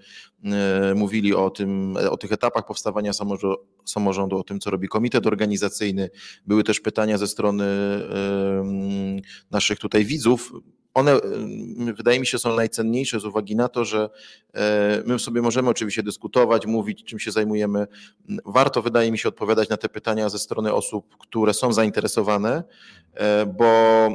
e, 0.44 0.94
mówili 0.94 1.34
o 1.34 1.50
tym, 1.50 1.96
o 2.10 2.16
tych 2.16 2.32
etapach 2.32 2.66
powstawania 2.66 3.12
samorządu, 3.84 4.38
o 4.38 4.44
tym, 4.44 4.60
co 4.60 4.70
robi 4.70 4.88
komitet 4.88 5.26
organizacyjny. 5.26 6.10
Były 6.46 6.64
też 6.64 6.80
pytania 6.80 7.18
ze 7.18 7.26
strony 7.26 7.64
em, 7.64 9.20
naszych 9.50 9.78
tutaj 9.78 10.04
widzów. 10.04 10.52
One, 10.94 11.12
em, 11.12 11.94
wydaje 11.94 12.20
mi 12.20 12.26
się, 12.26 12.38
są 12.38 12.56
najcenniejsze 12.56 13.20
z 13.20 13.24
uwagi 13.24 13.56
na 13.56 13.68
to, 13.68 13.84
że 13.84 14.10
e, 14.54 15.02
my 15.06 15.18
sobie 15.18 15.42
możemy 15.42 15.70
oczywiście 15.70 16.02
dyskutować, 16.02 16.66
mówić, 16.66 17.04
czym 17.04 17.18
się 17.18 17.30
zajmujemy. 17.30 17.86
Warto, 18.46 18.82
wydaje 18.82 19.12
mi 19.12 19.18
się, 19.18 19.28
odpowiadać 19.28 19.68
na 19.68 19.76
te 19.76 19.88
pytania 19.88 20.28
ze 20.28 20.38
strony 20.38 20.74
osób, 20.74 21.16
które 21.18 21.54
są 21.54 21.72
zainteresowane, 21.72 22.62
e, 23.14 23.46
bo 23.46 23.68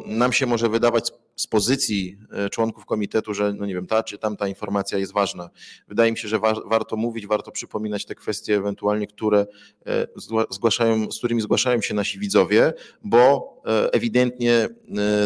nam 0.06 0.34
się 0.34 0.46
może 0.46 0.70
wydawać 0.70 1.12
z- 1.36 1.48
pozycji 1.48 2.18
e, 2.32 2.50
członków 2.50 2.86
komitetu, 2.86 3.34
że 3.34 3.54
no 3.54 3.66
nie 3.66 3.74
wiem, 3.74 3.88
ta 3.88 4.04
czy 4.04 4.18
tamta 4.18 4.48
informacja 4.48 4.98
jest 4.98 5.14
ważna. 5.14 5.50
Wydaje 5.88 6.12
mi 6.12 6.18
się, 6.18 6.28
że 6.28 6.40
wa- 6.40 6.62
warto 6.66 6.96
mówić, 6.96 7.28
warto 7.28 7.52
przypominać 7.52 8.06
te 8.06 8.16
kwestie 8.16 8.56
ewentualnie, 8.56 9.08
które 9.08 9.46
e, 9.86 10.08
zgła- 10.18 10.46
zgłaszają, 10.50 11.12
z 11.12 11.18
którymi 11.18 11.42
zgłaszają 11.42 11.82
się 11.82 11.94
nasi 11.94 12.20
widzowie, 12.20 12.74
bo 13.04 13.54
e, 13.66 13.94
ewidentnie 13.94 14.70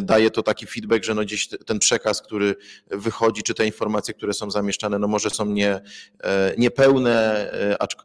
daje 0.01 0.31
to 0.31 0.43
taki 0.43 0.65
feedback, 0.67 1.03
że 1.03 1.13
no 1.15 1.21
gdzieś 1.21 1.47
te- 1.47 1.57
ten 1.57 1.79
przekaz, 1.79 2.21
który 2.21 2.55
wychodzi, 2.87 3.43
czy 3.43 3.53
te 3.53 3.65
informacje, 3.65 4.13
które 4.13 4.33
są 4.33 4.51
zamieszczane, 4.51 4.99
no 4.99 5.07
może 5.07 5.29
są 5.29 5.45
nie, 5.45 5.81
niepełne, 6.57 7.51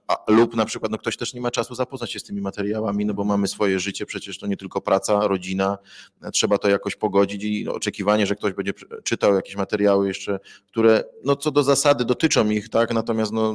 a, 0.09 0.17
lub 0.33 0.55
na 0.57 0.65
przykład 0.65 0.93
no 0.93 0.99
ktoś 0.99 1.17
też 1.17 1.35
nie 1.35 1.41
ma 1.41 1.51
czasu 1.51 1.75
zapoznać 1.75 2.13
się 2.13 2.19
z 2.19 2.25
tymi 2.25 2.41
materiałami, 2.41 3.07
no 3.07 3.15
bo 3.15 3.25
mamy 3.25 3.49
swoje 3.49 3.81
życie, 3.81 4.07
przecież 4.07 4.39
to 4.39 4.47
nie 4.47 4.57
tylko 4.57 4.81
praca, 4.81 5.27
rodzina, 5.29 5.79
trzeba 6.33 6.59
to 6.59 6.69
jakoś 6.69 6.97
pogodzić 6.97 7.45
i 7.45 7.65
no, 7.65 7.79
oczekiwanie, 7.93 8.27
że 8.27 8.37
ktoś 8.37 8.53
będzie 8.53 8.73
czytał 9.05 9.35
jakieś 9.35 9.57
materiały 9.57 10.09
jeszcze, 10.09 10.41
które 10.67 11.05
no 11.25 11.37
co 11.37 11.51
do 11.51 11.63
zasady 11.63 12.05
dotyczą 12.05 12.51
ich, 12.51 12.69
tak, 12.69 12.95
natomiast 12.95 13.33
no 13.33 13.55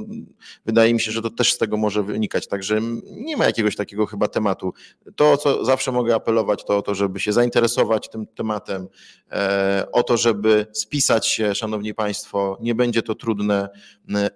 wydaje 0.65 0.93
mi 0.93 0.99
się, 0.99 1.11
że 1.11 1.21
to 1.21 1.29
też 1.29 1.53
z 1.53 1.57
tego 1.57 1.77
może 1.77 2.03
wynikać, 2.03 2.47
także 2.47 2.79
nie 3.03 3.37
ma 3.37 3.45
jakiegoś 3.45 3.75
takiego 3.75 4.05
chyba 4.05 4.27
tematu. 4.27 4.73
To, 5.15 5.37
co 5.37 5.65
zawsze 5.65 5.91
mogę 5.91 6.15
apelować, 6.15 6.65
to 6.65 6.77
o 6.77 6.81
to, 6.81 6.95
żeby 6.95 7.19
się 7.19 7.33
zainteresować 7.33 8.09
tym 8.09 8.27
tematem, 8.27 8.87
e, 9.31 9.85
o 9.91 10.03
to, 10.03 10.17
żeby 10.17 10.67
spisać 10.73 11.27
się, 11.27 11.55
szanowni 11.55 11.93
państwo, 11.93 12.57
nie 12.61 12.75
będzie 12.75 13.01
to 13.01 13.15
trudne. 13.15 13.69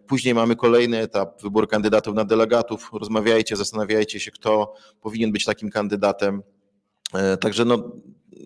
Później 0.07 0.33
mamy 0.33 0.55
kolejny 0.55 0.99
etap, 0.99 1.41
wybór 1.41 1.67
kandydatów 1.67 2.15
na 2.15 2.25
delegatów. 2.25 2.89
Rozmawiajcie, 2.93 3.55
zastanawiajcie 3.55 4.19
się, 4.19 4.31
kto 4.31 4.73
powinien 5.01 5.31
być 5.31 5.45
takim 5.45 5.69
kandydatem. 5.69 6.43
E, 7.13 7.37
Także 7.37 7.65
no, 7.65 7.91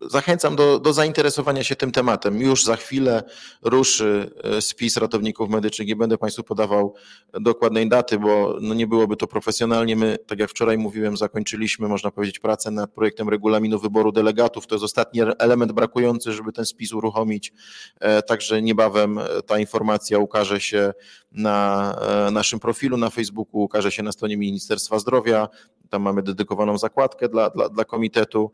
zachęcam 0.02 0.56
do, 0.56 0.80
do 0.80 0.94
zainteresowania 0.94 1.64
się 1.64 1.76
tym 1.76 1.92
tematem. 1.92 2.42
Już 2.42 2.64
za 2.64 2.76
chwilę 2.76 3.24
ruszy 3.62 4.32
e, 4.44 4.62
spis 4.62 4.98
ratowników 4.98 5.50
medycznych. 5.50 5.88
Nie 5.88 5.96
będę 5.96 6.18
Państwu 6.18 6.44
podawał 6.44 6.94
dokładnej 7.34 7.90
daty, 7.90 8.20
bo 8.20 8.58
no 8.62 8.74
nie 8.74 8.88
byłoby 8.88 9.18
to 9.18 9.28
profesjonalnie. 9.28 9.96
My, 9.96 10.18
tak 10.28 10.40
jak 10.40 10.50
wczoraj 10.50 10.78
mówiłem, 10.78 11.18
zakończyliśmy, 11.18 11.88
można 11.88 12.12
powiedzieć, 12.12 12.40
pracę 12.40 12.72
nad 12.72 12.92
projektem 12.92 13.30
regulaminu 13.30 13.80
wyboru 13.80 14.12
delegatów. 14.12 14.68
To 14.68 14.76
jest 14.76 14.86
ostatni 14.86 15.22
element 15.40 15.72
brakujący, 15.72 16.34
żeby 16.34 16.52
ten 16.52 16.66
spis 16.66 16.94
uruchomić. 16.94 17.54
E, 18.00 18.22
Także 18.22 18.62
niebawem 18.62 19.18
e, 19.18 19.42
ta 19.46 19.60
informacja 19.60 20.20
ukaże 20.20 20.62
się 20.62 20.94
na 21.32 21.96
naszym 22.32 22.60
profilu 22.60 22.98
na 22.98 23.10
Facebooku, 23.10 23.62
ukaże 23.64 23.92
się 23.92 24.04
na 24.04 24.12
stronie 24.12 24.38
Ministerstwa 24.38 25.00
Zdrowia. 25.00 25.50
Tam 25.90 26.02
mamy 26.02 26.24
dedykowaną 26.24 26.78
zakładkę 26.78 27.30
dla, 27.30 27.50
dla, 27.50 27.70
dla 27.70 27.86
komitetu. 27.86 28.52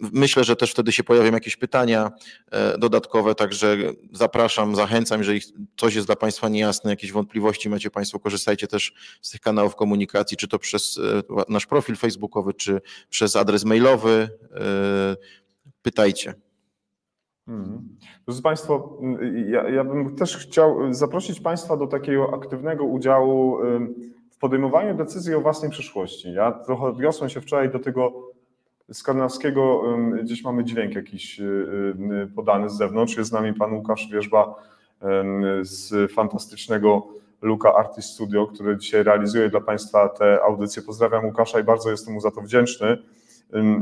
Myślę, 0.00 0.44
że 0.44 0.56
też 0.56 0.70
wtedy 0.70 0.92
się 0.92 1.04
pojawią 1.04 1.32
jakieś 1.32 1.56
pytania 1.56 2.12
e, 2.50 2.78
dodatkowe, 2.78 3.34
także 3.34 3.76
zapraszam, 4.12 4.76
zachęcam, 4.76 5.20
jeżeli 5.20 5.40
coś 5.76 5.94
jest 5.94 6.08
dla 6.08 6.16
Państwa 6.16 6.48
niejasne, 6.48 6.90
jakieś 6.90 7.12
wątpliwości 7.12 7.68
macie 7.68 7.90
Państwo, 7.90 8.20
korzystajcie 8.20 8.66
też 8.66 8.94
z 9.22 9.30
tych 9.30 9.40
kanałów 9.40 9.76
komunikacji, 9.76 10.36
czy 10.36 10.48
to 10.48 10.58
przez 10.58 10.98
e, 10.98 11.42
nasz 11.48 11.66
profil 11.66 11.96
facebookowy, 11.96 12.54
czy 12.54 12.80
przez 13.10 13.36
adres 13.36 13.64
mailowy. 13.64 14.28
E, 14.54 15.16
Pytajcie. 15.82 16.34
Mhm. 17.48 17.88
Drodzy 18.26 18.42
Państwo, 18.42 18.98
ja, 19.46 19.68
ja 19.68 19.84
bym 19.84 20.16
też 20.16 20.36
chciał 20.36 20.94
zaprosić 20.94 21.40
Państwa 21.40 21.76
do 21.76 21.86
takiego 21.86 22.34
aktywnego 22.34 22.84
udziału 22.84 23.58
podejmowaniu 24.42 24.94
decyzji 24.94 25.34
o 25.34 25.40
własnej 25.40 25.70
przyszłości. 25.70 26.32
Ja 26.32 26.52
trochę 26.52 26.84
odniosłem 26.84 27.30
się 27.30 27.40
wczoraj 27.40 27.70
do 27.70 27.78
tego 27.78 28.30
skandynawskiego, 28.92 29.82
gdzieś 30.22 30.44
mamy 30.44 30.64
dźwięk 30.64 30.94
jakiś 30.94 31.40
y, 31.40 31.44
y, 32.22 32.34
podany 32.34 32.70
z 32.70 32.76
zewnątrz. 32.76 33.16
Jest 33.16 33.30
z 33.30 33.32
nami 33.32 33.54
pan 33.54 33.72
Łukasz 33.72 34.08
Wierzba 34.12 34.54
z 35.60 36.12
fantastycznego 36.12 37.06
Luka 37.42 37.74
Artist 37.74 38.08
Studio, 38.08 38.46
który 38.46 38.76
dzisiaj 38.76 39.02
realizuje 39.02 39.48
dla 39.48 39.60
Państwa 39.60 40.08
te 40.08 40.42
audycje. 40.42 40.82
Pozdrawiam 40.82 41.24
Łukasza 41.24 41.60
i 41.60 41.64
bardzo 41.64 41.90
jestem 41.90 42.14
mu 42.14 42.20
za 42.20 42.30
to 42.30 42.40
wdzięczny. 42.40 42.98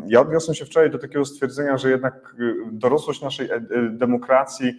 Ja 0.06 0.20
odniosłem 0.20 0.54
się 0.54 0.64
wczoraj 0.64 0.90
do 0.90 0.98
takiego 0.98 1.24
stwierdzenia, 1.24 1.78
że 1.78 1.90
jednak 1.90 2.34
y, 2.40 2.54
dorosłość 2.72 3.22
naszej 3.22 3.50
e- 3.50 3.54
e- 3.54 3.90
demokracji, 3.90 4.72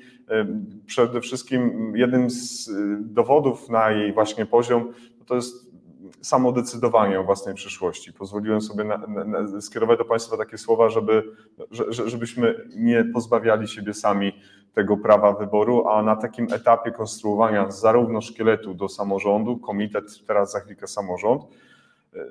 przede 0.85 1.21
wszystkim 1.21 1.93
jednym 1.95 2.29
z 2.29 2.71
dowodów 2.99 3.69
na 3.69 3.91
jej 3.91 4.13
właśnie 4.13 4.45
poziom, 4.45 4.93
to 5.25 5.35
jest 5.35 5.70
samo 6.21 6.51
decydowanie 6.51 7.19
o 7.19 7.23
własnej 7.23 7.55
przyszłości. 7.55 8.13
Pozwoliłem 8.13 8.61
sobie 8.61 8.83
na, 8.83 8.97
na, 8.97 9.61
skierować 9.61 9.97
do 9.97 10.05
Państwa 10.05 10.37
takie 10.37 10.57
słowa, 10.57 10.89
żeby, 10.89 11.23
że, 11.71 11.93
że- 11.93 12.09
żebyśmy 12.09 12.67
nie 12.75 13.05
pozbawiali 13.13 13.67
siebie 13.67 13.93
sami 13.93 14.33
tego 14.73 14.97
prawa 14.97 15.33
wyboru, 15.33 15.87
a 15.87 16.03
na 16.03 16.15
takim 16.15 16.47
etapie 16.53 16.91
konstruowania 16.91 17.71
zarówno 17.71 18.21
szkieletu 18.21 18.73
do 18.73 18.89
samorządu, 18.89 19.57
komitet, 19.57 20.25
teraz 20.27 20.51
za 20.51 20.59
chwilkę 20.59 20.87
samorząd, 20.87 21.41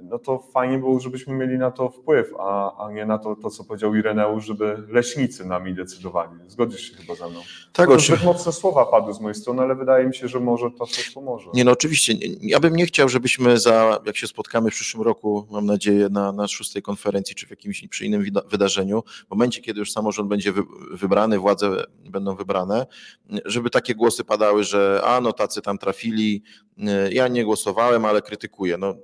no 0.02 0.18
to 0.18 0.38
fajnie 0.38 0.78
było, 0.78 1.00
żebyśmy 1.00 1.34
mieli 1.34 1.58
na 1.58 1.70
to 1.70 1.88
wpływ, 1.88 2.32
a, 2.38 2.76
a 2.86 2.92
nie 2.92 3.06
na 3.06 3.18
to, 3.18 3.36
to, 3.36 3.50
co 3.50 3.64
powiedział 3.64 3.94
Ireneusz, 3.94 4.44
żeby 4.44 4.76
leśnicy 4.88 5.44
nami 5.44 5.74
decydowali. 5.74 6.32
Zgodzisz 6.46 6.80
się 6.80 6.96
chyba 6.96 7.14
ze 7.14 7.28
mną? 7.28 7.40
Tak, 7.72 7.88
to 7.88 7.94
oczy- 7.94 8.06
zbyt 8.06 8.24
mocne 8.24 8.52
słowa 8.52 8.86
padły 8.86 9.14
z 9.14 9.20
mojej 9.20 9.34
strony, 9.34 9.62
ale 9.62 9.74
wydaje 9.74 10.06
mi 10.06 10.14
się, 10.14 10.28
że 10.28 10.40
może 10.40 10.70
to 10.70 10.86
coś 10.86 11.10
pomoże. 11.10 11.50
Nie 11.54 11.64
no 11.64 11.72
oczywiście, 11.72 12.14
ja 12.40 12.60
bym 12.60 12.76
nie 12.76 12.86
chciał, 12.86 13.08
żebyśmy 13.08 13.58
za, 13.58 13.98
jak 14.06 14.16
się 14.16 14.26
spotkamy 14.26 14.70
w 14.70 14.74
przyszłym 14.74 15.02
roku, 15.02 15.46
mam 15.50 15.66
nadzieję, 15.66 16.08
na, 16.08 16.32
na 16.32 16.48
szóstej 16.48 16.82
konferencji 16.82 17.34
czy 17.34 17.46
w 17.46 17.50
jakimś 17.50 17.88
przy 17.88 18.06
innym 18.06 18.24
wydarzeniu, 18.46 19.02
w 19.26 19.30
momencie, 19.30 19.60
kiedy 19.60 19.78
już 19.78 19.92
samorząd 19.92 20.28
będzie 20.28 20.52
wy, 20.52 20.62
wybrany, 20.90 21.38
władze 21.38 21.84
będą 22.10 22.36
wybrane, 22.36 22.86
żeby 23.44 23.70
takie 23.70 23.94
głosy 23.94 24.24
padały, 24.24 24.64
że 24.64 25.00
a 25.04 25.20
no 25.20 25.32
tacy 25.32 25.62
tam 25.62 25.78
trafili, 25.78 26.42
ja 27.10 27.28
nie 27.28 27.44
głosowałem, 27.44 28.04
ale 28.04 28.22
krytykuję. 28.22 28.76
No, 28.78 28.94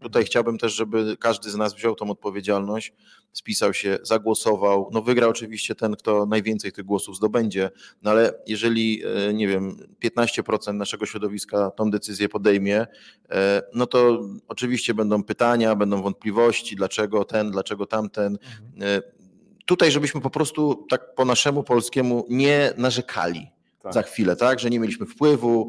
tutaj 0.00 0.24
chciałbym 0.24 0.58
też, 0.58 0.74
żeby 0.74 1.16
każdy 1.20 1.50
z 1.50 1.56
nas 1.56 1.74
wziął 1.74 1.94
tą 1.94 2.10
odpowiedzialność, 2.10 2.92
spisał 3.32 3.74
się, 3.74 3.98
zagłosował. 4.02 4.90
No 4.92 5.02
wygra 5.02 5.26
oczywiście 5.26 5.74
ten, 5.74 5.96
kto 5.96 6.26
najwięcej 6.26 6.72
tych 6.72 6.84
głosów 6.84 7.16
zdobędzie, 7.16 7.70
no 8.02 8.10
ale 8.10 8.34
jeżeli, 8.46 9.02
e, 9.28 9.34
nie 9.34 9.48
wiem, 9.48 9.76
15% 10.00 10.74
naszego 10.74 11.06
środowiska 11.06 11.70
tą 11.70 11.90
decyzję 11.90 12.28
podejmie, 12.28 12.86
e, 13.30 13.62
no 13.74 13.86
to 13.86 14.20
oczywiście 14.48 14.94
będą 14.94 15.22
pytania, 15.22 15.74
będą 15.74 16.02
wątpliwości, 16.02 16.76
dlaczego 16.76 17.24
ten, 17.24 17.50
dlaczego 17.50 17.86
tamten. 17.86 18.38
E, 18.80 19.18
Tutaj, 19.66 19.90
żebyśmy 19.90 20.20
po 20.20 20.30
prostu 20.30 20.86
tak 20.90 21.14
po 21.14 21.24
naszemu 21.24 21.62
polskiemu 21.62 22.26
nie 22.30 22.72
narzekali 22.76 23.50
Tak. 23.82 23.94
za 23.94 24.02
chwilę, 24.02 24.36
tak, 24.36 24.60
że 24.60 24.70
nie 24.70 24.80
mieliśmy 24.80 25.06
wpływu. 25.06 25.68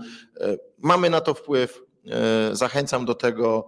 Mamy 0.78 1.10
na 1.10 1.22
to 1.22 1.34
wpływ, 1.34 1.82
zachęcam 2.52 3.06
do 3.06 3.16
tego, 3.16 3.68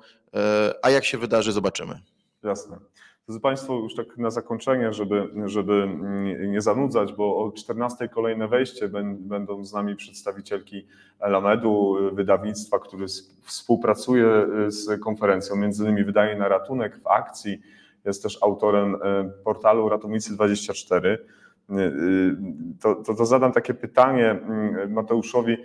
a 0.82 0.90
jak 0.90 1.06
się 1.06 1.18
wydarzy, 1.18 1.52
zobaczymy. 1.52 2.00
Jasne. 2.44 2.78
Drodzy 3.28 3.40
Państwo, 3.42 3.76
już 3.80 3.96
tak 3.96 4.18
na 4.18 4.30
zakończenie, 4.30 4.94
żeby, 4.94 5.30
żeby 5.46 5.88
nie 6.48 6.62
zanudzać, 6.62 7.14
bo 7.14 7.38
o 7.38 7.52
14 7.52 8.10
kolejne 8.10 8.48
wejście 8.48 8.90
bę- 8.90 9.16
będą 9.18 9.66
z 9.66 9.74
nami 9.74 9.96
przedstawicielki 9.96 10.88
Elamedu, 11.20 11.98
y, 12.08 12.12
wydawnictwa, 12.12 12.80
które 12.80 13.06
s- 13.06 13.38
współpracuje 13.44 14.48
y, 14.68 14.72
z 14.72 15.02
konferencją, 15.02 15.56
między 15.56 15.84
innymi 15.84 16.04
wydaje 16.04 16.36
na 16.38 16.48
ratunek 16.48 17.00
w 17.04 17.08
akcji, 17.08 17.62
jest 18.06 18.24
też 18.24 18.38
autorem 18.44 18.96
y, 18.96 19.00
portalu 19.44 19.90
Ratownicy24. 19.90 21.06
Y, 21.06 21.18
y, 21.80 22.36
To, 22.82 22.96
to, 22.96 23.14
to 23.16 23.26
zadam 23.26 23.52
takie 23.52 23.74
pytanie 23.74 24.32
mm, 24.32 24.92
Mateuszowi. 24.94 25.58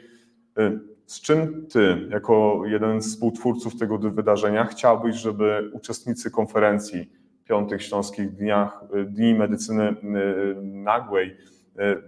Z 1.07 1.21
czym 1.21 1.67
ty, 1.67 2.09
jako 2.11 2.63
jeden 2.65 3.03
z 3.03 3.09
współtwórców 3.09 3.79
tego 3.79 3.99
wydarzenia, 3.99 4.65
chciałbyś, 4.65 5.17
żeby 5.17 5.71
uczestnicy 5.73 6.31
konferencji 6.31 7.11
Piątych 7.45 7.83
Śląskich 7.83 8.35
Dniach, 8.35 8.85
y, 8.95 9.05
Dni 9.05 9.35
Medycyny 9.35 9.89
y, 9.91 9.95
Nagłej 10.63 11.29
y, 11.29 11.37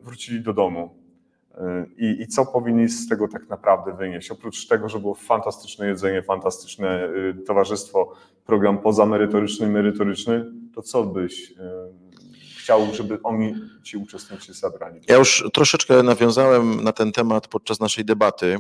wrócili 0.03 0.41
do 0.41 0.53
domu? 0.53 0.99
I, 1.97 2.23
I 2.23 2.27
co 2.27 2.47
powinni 2.47 2.89
z 2.89 3.09
tego 3.09 3.29
tak 3.29 3.49
naprawdę 3.49 3.93
wynieść? 3.93 4.31
Oprócz 4.31 4.67
tego, 4.67 4.89
że 4.89 4.99
było 4.99 5.15
fantastyczne 5.15 5.87
jedzenie, 5.87 6.23
fantastyczne 6.23 7.09
towarzystwo, 7.47 8.13
program 8.47 8.79
pozamerytoryczny, 8.79 9.69
merytoryczny, 9.69 10.53
to 10.75 10.83
co 10.83 11.05
byś 11.05 11.55
chciał, 12.69 12.95
żeby 12.95 13.23
oni, 13.23 13.55
ci 13.83 13.97
uczestnicy 13.97 14.53
zabrali? 14.53 15.01
Ja 15.09 15.17
już 15.17 15.45
troszeczkę 15.53 16.03
nawiązałem 16.03 16.85
na 16.85 16.93
ten 16.93 17.13
temat 17.13 17.49
podczas 17.49 17.81
naszej 17.81 18.05
debaty. 18.05 18.59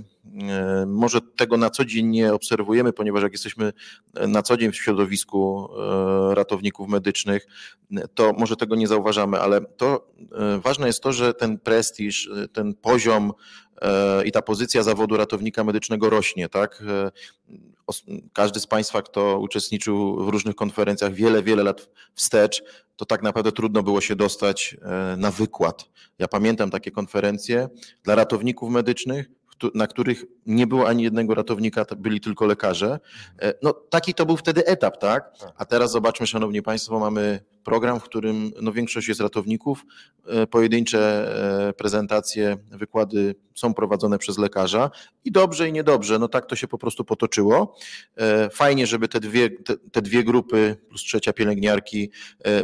E, 0.48 0.86
Może 0.86 1.20
tego 1.20 1.56
na 1.56 1.70
co 1.70 1.84
dzień 1.84 2.06
nie 2.06 2.34
obserwujemy, 2.34 2.92
ponieważ 2.92 3.22
jak 3.22 3.32
jesteśmy 3.32 3.72
na 4.14 4.42
co 4.42 4.56
dzień 4.56 4.72
w 4.72 4.76
środowisku 4.76 5.68
e, 6.30 6.34
ratowników 6.34 6.88
medycznych, 6.88 7.46
to 8.14 8.32
może 8.38 8.56
tego 8.56 8.76
nie 8.76 8.88
zauważamy, 8.88 9.40
ale 9.40 9.60
to 9.60 10.10
e, 10.32 10.58
ważne 10.58 10.86
jest 10.86 11.02
to, 11.02 11.12
że 11.12 11.34
ten 11.34 11.58
prestiż, 11.58 12.30
ten 12.52 12.74
poziom 12.74 13.32
i 14.24 14.32
ta 14.32 14.42
pozycja 14.42 14.82
zawodu 14.82 15.16
ratownika 15.16 15.64
medycznego 15.64 16.10
rośnie, 16.10 16.48
tak? 16.48 16.82
E, 16.88 17.10
Każdy 18.32 18.60
z 18.60 18.66
Państwa, 18.66 19.02
kto 19.02 19.38
uczestniczył 19.38 20.24
w 20.24 20.28
różnych 20.28 20.54
konferencjach 20.54 21.12
wiele, 21.14 21.42
wiele 21.42 21.62
lat 21.62 21.88
wstecz, 22.14 22.62
to 22.96 23.04
tak 23.06 23.22
naprawdę 23.22 23.52
trudno 23.52 23.82
było 23.82 24.00
się 24.00 24.16
dostać 24.16 24.76
e, 24.82 25.16
na 25.16 25.30
wykład. 25.30 25.84
Ja 26.18 26.28
pamiętam 26.28 26.70
takie 26.70 26.90
konferencje 26.90 27.68
dla 28.02 28.14
ratowników 28.14 28.70
medycznych, 28.70 29.26
na 29.74 29.86
których 29.86 30.24
nie 30.46 30.66
było 30.66 30.88
ani 30.88 31.02
jednego 31.02 31.34
ratownika, 31.34 31.84
to 31.84 31.96
byli 31.96 32.20
tylko 32.20 32.46
lekarze. 32.46 32.98
E, 33.42 33.54
No 33.62 33.72
taki 33.72 34.14
to 34.14 34.26
był 34.26 34.36
wtedy 34.36 34.66
etap, 34.66 34.98
tak? 34.98 35.38
Tak. 35.38 35.52
A 35.56 35.64
teraz 35.64 35.90
zobaczmy, 35.90 36.26
szanowni 36.26 36.62
państwo, 36.62 36.98
mamy 36.98 37.40
program, 37.68 38.00
w 38.00 38.02
którym 38.02 38.50
no, 38.62 38.72
większość 38.72 39.08
jest 39.08 39.20
ratowników, 39.20 39.84
e, 40.26 40.46
pojedyncze 40.46 41.00
e, 41.68 41.72
prezentacje, 41.72 42.56
wykłady 42.70 43.34
są 43.54 43.74
prowadzone 43.74 44.18
przez 44.18 44.38
lekarza 44.38 44.90
i 45.24 45.32
dobrze 45.32 45.68
i 45.68 45.72
niedobrze, 45.72 46.18
no 46.18 46.28
tak 46.28 46.46
to 46.46 46.56
się 46.56 46.68
po 46.68 46.78
prostu 46.78 47.04
potoczyło. 47.04 47.76
E, 48.16 48.50
Fajnie, 48.50 48.86
żeby 48.86 49.08
te 49.08 49.20
dwie, 49.20 49.50
te, 49.92 50.02
dwie 50.02 50.24
grupy 50.24 50.76
plus 50.88 51.02
trzecia 51.02 51.32
pielęgniarki 51.32 52.10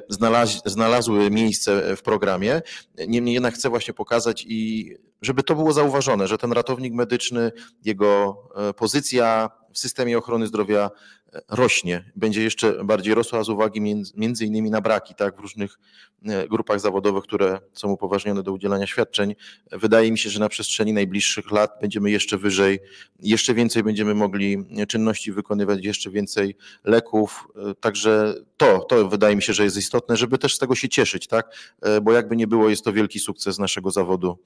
znalaz, 0.09 0.63
znalazły 0.67 1.31
miejsce 1.31 1.97
w 1.97 2.03
programie. 2.03 2.63
Niemniej 3.09 3.35
jednak 3.35 3.55
chcę 3.55 3.69
właśnie 3.69 3.95
pokazać 3.95 4.45
i 4.49 4.91
żeby 5.23 5.43
to 5.43 5.55
było 5.55 5.73
zauważone, 5.73 6.29
że 6.29 6.39
ten 6.39 6.53
ratownik 6.53 6.95
medyczny, 6.95 7.53
jego 7.85 8.37
pozycja 8.77 9.51
w 9.75 9.79
systemie 9.79 10.19
ochrony 10.19 10.47
zdrowia 10.47 10.91
e, 11.33 11.41
rośnie, 11.49 12.11
będzie 12.17 12.43
jeszcze 12.43 12.85
bardziej 12.85 13.15
rosła 13.15 13.45
z 13.45 13.49
uwagi 13.49 13.81
między, 13.81 14.13
między 14.17 14.47
innymi 14.47 14.71
na 14.71 14.81
braki 14.81 15.15
tak, 15.15 15.37
w 15.37 15.41
różnych 15.41 15.79
e, 16.27 16.49
grupach 16.49 16.81
zawodowych, 16.81 17.25
które 17.25 17.59
są 17.73 17.89
upoważnione 17.89 18.43
do 18.43 18.53
udzielania 18.53 18.87
świadczeń. 18.87 19.35
Wydaje 19.73 20.13
mi 20.13 20.19
się, 20.19 20.31
że 20.31 20.41
na 20.41 20.49
przestrzeni 20.49 20.93
najbliższych 20.93 21.51
lat 21.51 21.71
będziemy 21.81 22.11
jeszcze 22.11 22.39
wyżej, 22.39 22.79
jeszcze 23.21 23.55
więcej 23.55 23.83
będziemy 23.83 24.15
mogli 24.15 24.57
czynności 24.89 25.33
wykonywać, 25.33 25.85
jeszcze 25.85 26.11
więcej 26.11 26.57
leków. 26.85 27.49
E, 27.71 27.75
Także 27.75 28.35
to, 28.57 28.79
to 28.79 29.09
wydaje 29.09 29.37
mi 29.37 29.43
się, 29.43 29.53
że 29.53 29.65
jest 29.65 29.77
istotne, 29.77 30.17
żeby 30.17 30.39
też 30.39 30.55
z 30.55 30.59
tego 30.59 30.75
się 30.75 30.89
cieszyć, 30.89 31.27
tak? 31.27 31.75
E, 31.83 32.01
Bo 32.01 32.13
jakby 32.13 32.37
nie 32.37 32.47
było, 32.47 32.71
jest 32.71 32.85
to 32.85 32.93
wielki 32.93 33.19
sukces 33.19 33.59
naszego 33.59 33.91
zawodu. 33.91 34.39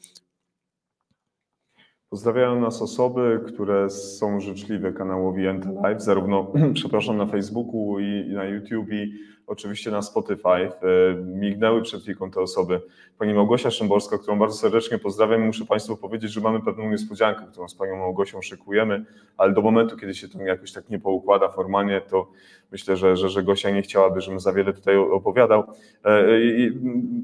Pozdrawiają 2.10 2.60
nas 2.60 2.82
osoby, 2.82 3.40
które 3.46 3.90
są 3.90 4.40
życzliwe 4.40 4.92
kanałowi 4.92 5.48
NT 5.48 5.66
Live, 5.82 6.02
zarówno, 6.02 6.52
przepraszam, 6.74 7.16
na 7.16 7.26
Facebooku 7.26 7.98
i 8.00 8.32
na 8.32 8.44
YouTube 8.44 8.88
oczywiście 9.48 9.90
na 9.90 10.02
Spotify. 10.02 10.48
E, 10.48 10.70
Mignęły 11.24 11.82
przed 11.82 12.02
chwilą 12.02 12.30
te 12.30 12.40
osoby. 12.40 12.80
Pani 13.18 13.34
Małgosia 13.34 13.70
Szymborska, 13.70 14.18
którą 14.18 14.38
bardzo 14.38 14.56
serdecznie 14.56 14.98
pozdrawiam. 14.98 15.46
Muszę 15.46 15.64
Państwu 15.64 15.96
powiedzieć, 15.96 16.32
że 16.32 16.40
mamy 16.40 16.60
pewną 16.62 16.90
niespodziankę, 16.90 17.44
którą 17.52 17.68
z 17.68 17.74
Panią 17.74 17.96
Małgosią 17.96 18.42
szykujemy, 18.42 19.04
ale 19.36 19.52
do 19.52 19.60
momentu, 19.62 19.96
kiedy 19.96 20.14
się 20.14 20.28
to 20.28 20.42
jakoś 20.42 20.72
tak 20.72 20.90
nie 20.90 20.98
poukłada 20.98 21.48
formalnie, 21.48 22.00
to 22.00 22.30
myślę, 22.72 22.96
że, 22.96 23.16
że, 23.16 23.28
że 23.28 23.42
Gosia 23.42 23.70
nie 23.70 23.82
chciałaby, 23.82 24.20
żebym 24.20 24.40
za 24.40 24.52
wiele 24.52 24.72
tutaj 24.72 24.96
opowiadał. 24.96 25.64
E, 26.04 26.40
i- 26.40 26.78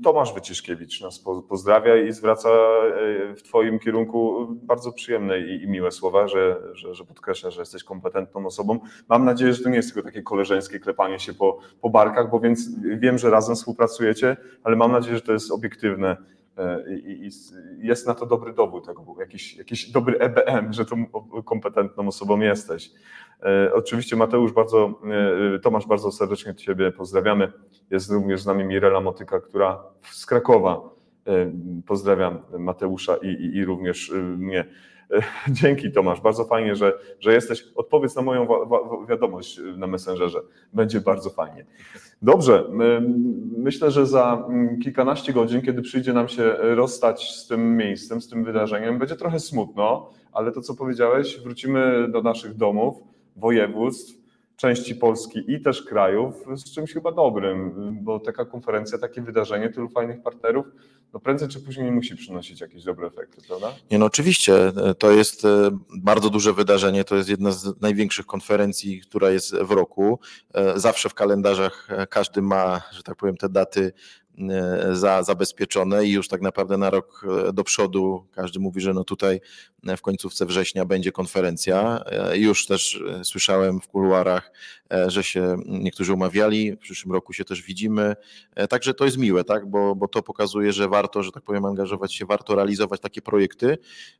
Tomasz 0.04 0.34
Wyciszkiewicz 0.34 1.00
nas 1.02 1.18
po- 1.18 1.42
pozdrawia 1.42 1.96
i 1.96 2.12
zwraca 2.12 2.48
e, 2.48 3.34
w 3.34 3.42
Twoim 3.42 3.78
kierunku 3.78 4.46
bardzo 4.62 4.92
przyjemne 4.92 5.38
i, 5.40 5.62
i 5.62 5.68
miłe 5.68 5.90
słowa, 5.90 6.28
że, 6.28 6.56
że, 6.72 6.94
że 6.94 7.04
podkreśla, 7.04 7.50
że 7.50 7.60
jesteś 7.62 7.84
kompetentną 7.84 8.46
osobą. 8.46 8.78
Mam 9.08 9.24
nadzieję, 9.24 9.52
że 9.52 9.62
to 9.62 9.68
nie 9.68 9.76
jest 9.76 9.94
tylko 9.94 10.08
takie 10.08 10.22
koleżeńskie 10.22 10.80
klepanie 10.80 11.18
się 11.18 11.34
po, 11.34 11.58
po 11.80 11.90
barkach, 11.90 12.13
bo 12.30 12.40
więc 12.40 12.70
wiem, 12.80 13.18
że 13.18 13.30
razem 13.30 13.56
współpracujecie, 13.56 14.36
ale 14.62 14.76
mam 14.76 14.92
nadzieję, 14.92 15.16
że 15.16 15.22
to 15.22 15.32
jest 15.32 15.50
obiektywne 15.50 16.16
e, 16.58 16.96
i, 16.96 17.30
jest 17.78 18.06
na 18.06 18.14
to 18.14 18.26
dobry 18.26 18.52
dowód, 18.52 18.86
tak, 18.86 18.96
jakiś, 19.18 19.56
jakiś 19.56 19.90
dobry 19.90 20.18
EBM, 20.18 20.72
że 20.72 20.84
tą 20.84 21.06
kompetentną 21.44 22.08
osobą 22.08 22.40
jesteś. 22.40 22.90
E, 23.42 23.74
Oczywiście 23.74 24.16
Mateusz 24.16 24.52
bardzo, 24.52 25.00
e, 25.54 25.58
Tomasz 25.58 25.86
bardzo 25.86 26.12
serdecznie 26.12 26.54
Ciebie 26.54 26.92
pozdrawiamy. 26.92 27.52
Jest 27.90 28.10
również 28.10 28.42
z 28.42 28.46
nami 28.46 28.64
Mirela 28.64 29.00
Motyka, 29.00 29.40
która 29.40 29.82
z 30.02 30.26
Krakowa. 30.26 30.94
Pozdrawiam 31.86 32.38
Mateusza 32.58 33.16
i, 33.16 33.26
i, 33.26 33.56
i 33.56 33.64
również 33.64 34.12
mnie. 34.36 34.64
Dzięki 35.48 35.92
Tomasz, 35.92 36.20
bardzo 36.20 36.44
fajnie, 36.44 36.76
że, 36.76 36.92
że 37.20 37.32
jesteś. 37.32 37.64
Odpowiedz 37.74 38.16
na 38.16 38.22
moją 38.22 38.48
wiadomość 39.08 39.60
na 39.76 39.86
Messengerze. 39.86 40.40
Będzie 40.72 41.00
bardzo 41.00 41.30
fajnie. 41.30 41.66
Dobrze, 42.22 42.64
myślę, 43.58 43.90
że 43.90 44.06
za 44.06 44.44
mm, 44.48 44.80
kilkanaście 44.80 45.32
godzin, 45.32 45.62
kiedy 45.62 45.82
przyjdzie 45.82 46.12
nam 46.12 46.28
się 46.28 46.56
rozstać 46.60 47.30
z 47.30 47.48
tym 47.48 47.76
miejscem, 47.76 48.20
z 48.20 48.28
tym 48.28 48.44
wydarzeniem, 48.44 48.98
będzie 48.98 49.16
trochę 49.16 49.40
smutno, 49.40 50.10
ale 50.32 50.52
to, 50.52 50.60
co 50.60 50.74
powiedziałeś, 50.74 51.40
wrócimy 51.40 52.08
do 52.08 52.22
naszych 52.22 52.54
domów, 52.54 52.96
województw, 53.36 54.24
części 54.56 54.94
Polski 54.94 55.52
i 55.52 55.60
też 55.60 55.82
krajów 55.82 56.34
z 56.54 56.74
czymś 56.74 56.92
chyba 56.92 57.12
dobrym, 57.12 57.72
bo 58.02 58.20
taka 58.20 58.44
konferencja, 58.44 58.98
takie 58.98 59.22
wydarzenie, 59.22 59.70
tylu 59.70 59.88
fajnych 59.88 60.22
partnerów, 60.22 60.66
no 61.14 61.20
prędzej 61.20 61.48
czy 61.48 61.60
później 61.60 61.92
musi 61.92 62.16
przynosić 62.16 62.60
jakieś 62.60 62.84
dobre 62.84 63.06
efekty, 63.06 63.42
prawda? 63.48 63.74
Nie, 63.90 63.98
no 63.98 64.06
oczywiście, 64.06 64.66
e, 64.66 64.94
to 64.94 65.10
jest 65.10 65.44
e, 65.44 65.70
bardzo 65.96 66.30
duże 66.30 66.52
wydarzenie, 66.52 67.04
to 67.04 67.16
jest 67.16 67.28
jedna 67.28 67.52
z 67.52 67.80
największych 67.80 68.26
konferencji, 68.26 69.00
która 69.00 69.30
jest 69.30 69.56
w 69.56 69.70
roku. 69.70 70.18
E, 70.54 70.80
Zawsze 70.80 71.08
w 71.08 71.14
kalendarzach 71.14 71.88
każdy 72.10 72.42
ma, 72.42 72.82
że 72.92 73.02
tak 73.02 73.16
powiem, 73.16 73.36
te 73.36 73.48
daty 73.48 73.92
za, 74.92 75.22
zabezpieczone 75.22 76.04
i 76.04 76.10
już 76.10 76.28
tak 76.28 76.40
naprawdę 76.40 76.78
na 76.78 76.90
rok 76.90 77.26
e, 77.48 77.52
do 77.52 77.64
przodu 77.64 78.26
każdy 78.32 78.60
mówi, 78.60 78.80
że 78.80 78.94
no 78.94 79.04
tutaj 79.04 79.40
e, 79.86 79.96
w 79.96 80.02
końcówce 80.02 80.46
września 80.46 80.84
będzie 80.84 81.12
konferencja. 81.12 82.04
E, 82.06 82.38
Już 82.38 82.66
też 82.66 83.02
e, 83.20 83.24
słyszałem 83.24 83.80
w 83.80 83.88
kuluarach, 83.88 84.52
e, 84.92 85.10
że 85.10 85.22
się 85.24 85.56
niektórzy 85.66 86.12
umawiali, 86.12 86.72
w 86.72 86.78
przyszłym 86.78 87.12
roku 87.12 87.32
się 87.32 87.44
też 87.44 87.62
widzimy. 87.62 88.16
E, 88.54 88.68
Także 88.68 88.94
to 88.94 89.04
jest 89.04 89.16
miłe, 89.18 89.44
tak? 89.44 89.70
bo, 89.70 89.94
bo 89.94 90.08
to 90.08 90.22
pokazuje, 90.22 90.72
że 90.72 90.88
warto, 90.88 91.22
że 91.22 91.32
tak 91.32 91.42
powiem, 91.42 91.64
angażować 91.64 92.14
się, 92.14 92.26
warto 92.26 92.54
realizować 92.54 93.00
takie 93.00 93.22
projekty. 93.22 93.78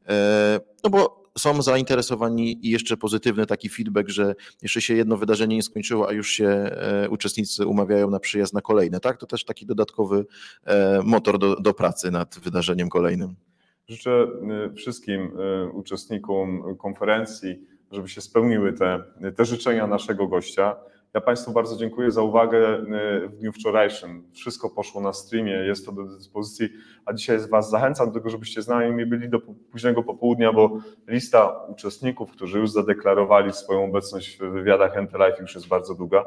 E, 0.09 0.61
No 0.85 0.90
bo 0.90 1.23
są 1.38 1.62
zainteresowani 1.62 2.66
i 2.66 2.70
jeszcze 2.70 2.96
pozytywny 2.96 3.46
taki 3.46 3.68
feedback, 3.68 4.08
że 4.08 4.34
jeszcze 4.62 4.80
się 4.80 4.94
jedno 4.94 5.16
wydarzenie 5.16 5.56
nie 5.56 5.62
skończyło, 5.62 6.08
a 6.08 6.12
już 6.12 6.30
się 6.30 6.46
e, 6.46 7.08
uczestnicy 7.10 7.66
umawiają 7.66 8.10
na 8.10 8.20
przyjazd 8.20 8.54
na 8.54 8.60
kolejne. 8.60 9.00
Tak? 9.00 9.16
To 9.16 9.26
też 9.26 9.44
taki 9.44 9.66
dodatkowy 9.66 10.26
e, 10.64 11.00
motor 11.02 11.38
do, 11.38 11.56
do 11.56 11.74
pracy 11.74 12.10
nad 12.10 12.38
wydarzeniem 12.38 12.88
kolejnym. 12.88 13.34
Życzę 13.88 14.26
y, 14.70 14.74
wszystkim 14.74 15.30
uczestnikom 15.72 16.76
konferencji, 16.76 17.66
żeby 17.92 18.08
się 18.08 18.20
spełniły 18.20 18.72
te, 18.72 19.04
te 19.36 19.44
życzenia 19.44 19.86
naszego 19.86 20.28
gościa. 20.28 20.76
Ja 21.14 21.20
Państwu 21.20 21.53
bardzo 21.53 21.77
dziękuję 21.77 22.11
za 22.11 22.22
uwagę 22.22 22.79
y, 23.24 23.29
w 23.29 23.37
dniu 23.37 23.53
wczorajszym. 23.53 24.22
Wszystko 24.33 24.70
poszło 24.70 25.00
na 25.00 25.12
streamie, 25.12 25.53
jest 25.53 25.87
to 25.87 25.92
do 25.92 26.05
dyspozycji, 26.05 26.68
a 27.05 27.12
dzisiaj 27.12 27.38
Was 27.48 27.70
zachęcam 27.70 28.07
do 28.07 28.14
tego, 28.14 28.31
żebyście 28.31 28.62
z 28.62 28.68
nami 28.68 29.07
byli 29.07 29.29
do 29.29 29.40
późnego 29.70 30.03
popołudnia, 30.03 30.53
bo 30.53 30.79
lista 31.07 31.66
uczestników, 31.68 32.31
którzy 32.31 32.59
już 32.59 32.70
zadeklarowali 32.70 33.53
swoją 33.53 33.85
obecność 33.85 34.38
w 34.38 34.40
wywiadach 34.40 34.96
NT 35.03 35.14
Live 35.18 35.40
już 35.40 35.55
jest 35.55 35.68
bardzo 35.68 35.94
długa. 35.94 36.24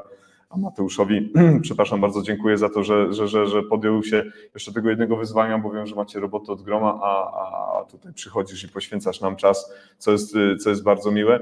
A 0.49 0.57
Mateuszowi, 0.57 1.33
przepraszam 1.61 2.01
bardzo, 2.01 2.21
dziękuję 2.21 2.57
za 2.57 2.69
to, 2.69 2.83
że, 2.83 3.13
że, 3.13 3.27
że, 3.27 3.47
że 3.47 3.63
podjął 3.63 4.03
się 4.03 4.23
jeszcze 4.53 4.73
tego 4.73 4.89
jednego 4.89 5.17
wyzwania, 5.17 5.57
bo 5.57 5.71
wiem, 5.71 5.87
że 5.87 5.95
macie 5.95 6.19
robotę 6.19 6.51
od 6.51 6.61
groma, 6.61 6.99
a, 7.01 7.31
a, 7.79 7.85
tutaj 7.85 8.13
przychodzisz 8.13 8.63
i 8.63 8.69
poświęcasz 8.69 9.21
nam 9.21 9.35
czas, 9.35 9.73
co 9.97 10.11
jest, 10.11 10.35
co 10.63 10.69
jest 10.69 10.83
bardzo 10.83 11.11
miłe. 11.11 11.39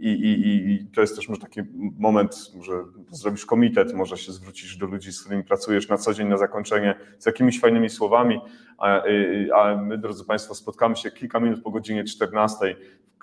I, 0.00 0.08
i, 0.08 0.70
i- 0.72 0.86
to 0.94 1.00
jest 1.00 1.16
też 1.16 1.28
może 1.28 1.40
taki 1.40 1.60
moment, 1.98 2.34
że 2.62 2.72
zrobisz 3.10 3.46
komitet, 3.46 3.94
może 3.94 4.16
się 4.18 4.32
zwrócisz 4.32 4.76
do 4.76 4.86
ludzi, 4.86 5.12
z 5.12 5.20
którymi 5.20 5.44
pracujesz 5.44 5.88
na 5.88 5.96
co 5.98 6.14
dzień 6.14 6.28
na 6.28 6.36
zakończenie 6.36 6.94
z 7.18 7.26
jakimiś 7.26 7.60
fajnymi 7.60 7.90
słowami, 7.90 8.40
a, 8.78 9.06
y, 9.06 9.48
a 9.54 9.76
my, 9.76 9.98
drodzy 9.98 10.24
Państwo, 10.24 10.54
spotkamy 10.54 10.96
się 10.96 11.10
kilka 11.10 11.40
minut 11.40 11.62
po 11.62 11.70
godzinie 11.70 12.04
14 12.04 12.76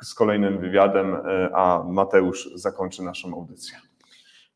z 0.04 0.14
kolejnym 0.14 0.58
wywiadem, 0.60 1.16
y, 1.16 1.20
a 1.56 1.84
Mateusz 1.88 2.50
zakończy 2.56 3.04
naszą 3.04 3.34
audycję. 3.34 3.78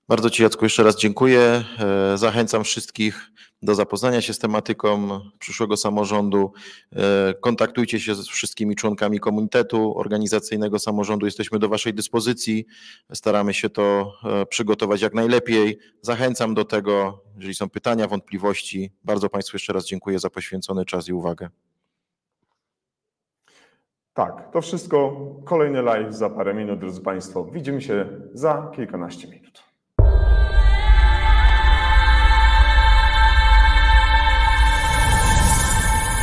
Bardzo 0.07 0.29
Ci, 0.29 0.43
Jacku, 0.43 0.65
jeszcze 0.65 0.83
raz 0.83 0.97
dziękuję. 0.97 1.63
E, 1.79 2.17
Zachęcam 2.17 2.63
wszystkich 2.63 3.31
do 3.61 3.75
zapoznania 3.75 4.21
się 4.21 4.33
z 4.33 4.39
tematyką 4.39 5.19
przyszłego 5.39 5.77
samorządu. 5.77 6.53
E, 6.95 7.33
Kontaktujcie 7.33 7.99
się 7.99 8.15
z 8.15 8.27
wszystkimi 8.27 8.75
członkami 8.75 9.19
komitetu 9.19 9.97
organizacyjnego 9.97 10.79
samorządu. 10.79 11.25
Jesteśmy 11.25 11.59
do 11.59 11.69
Waszej 11.69 11.93
dyspozycji. 11.93 12.65
Staramy 13.13 13.53
się 13.53 13.69
to 13.69 14.13
e, 14.23 14.45
przygotować 14.45 15.01
jak 15.01 15.13
najlepiej. 15.13 15.79
Zachęcam 16.01 16.53
do 16.53 16.65
tego, 16.65 17.23
jeżeli 17.35 17.55
są 17.55 17.69
pytania, 17.69 18.07
wątpliwości. 18.07 18.91
Bardzo 19.03 19.29
Państwu 19.29 19.55
jeszcze 19.55 19.73
raz 19.73 19.85
dziękuję 19.85 20.19
za 20.19 20.29
poświęcony 20.29 20.85
czas 20.85 21.07
i 21.07 21.13
uwagę. 21.13 21.49
Tak, 24.13 24.51
to 24.53 24.61
wszystko. 24.61 25.17
Kolejny 25.45 25.81
live 25.81 26.13
za 26.13 26.29
parę 26.29 26.53
minut, 26.53 26.79
drodzy 26.79 27.01
Państwo. 27.01 27.45
Widzimy 27.45 27.81
się 27.81 28.09
za 28.33 28.71
kilkanaście 28.75 29.27
minut. 29.27 29.70
Bye. 30.01 30.40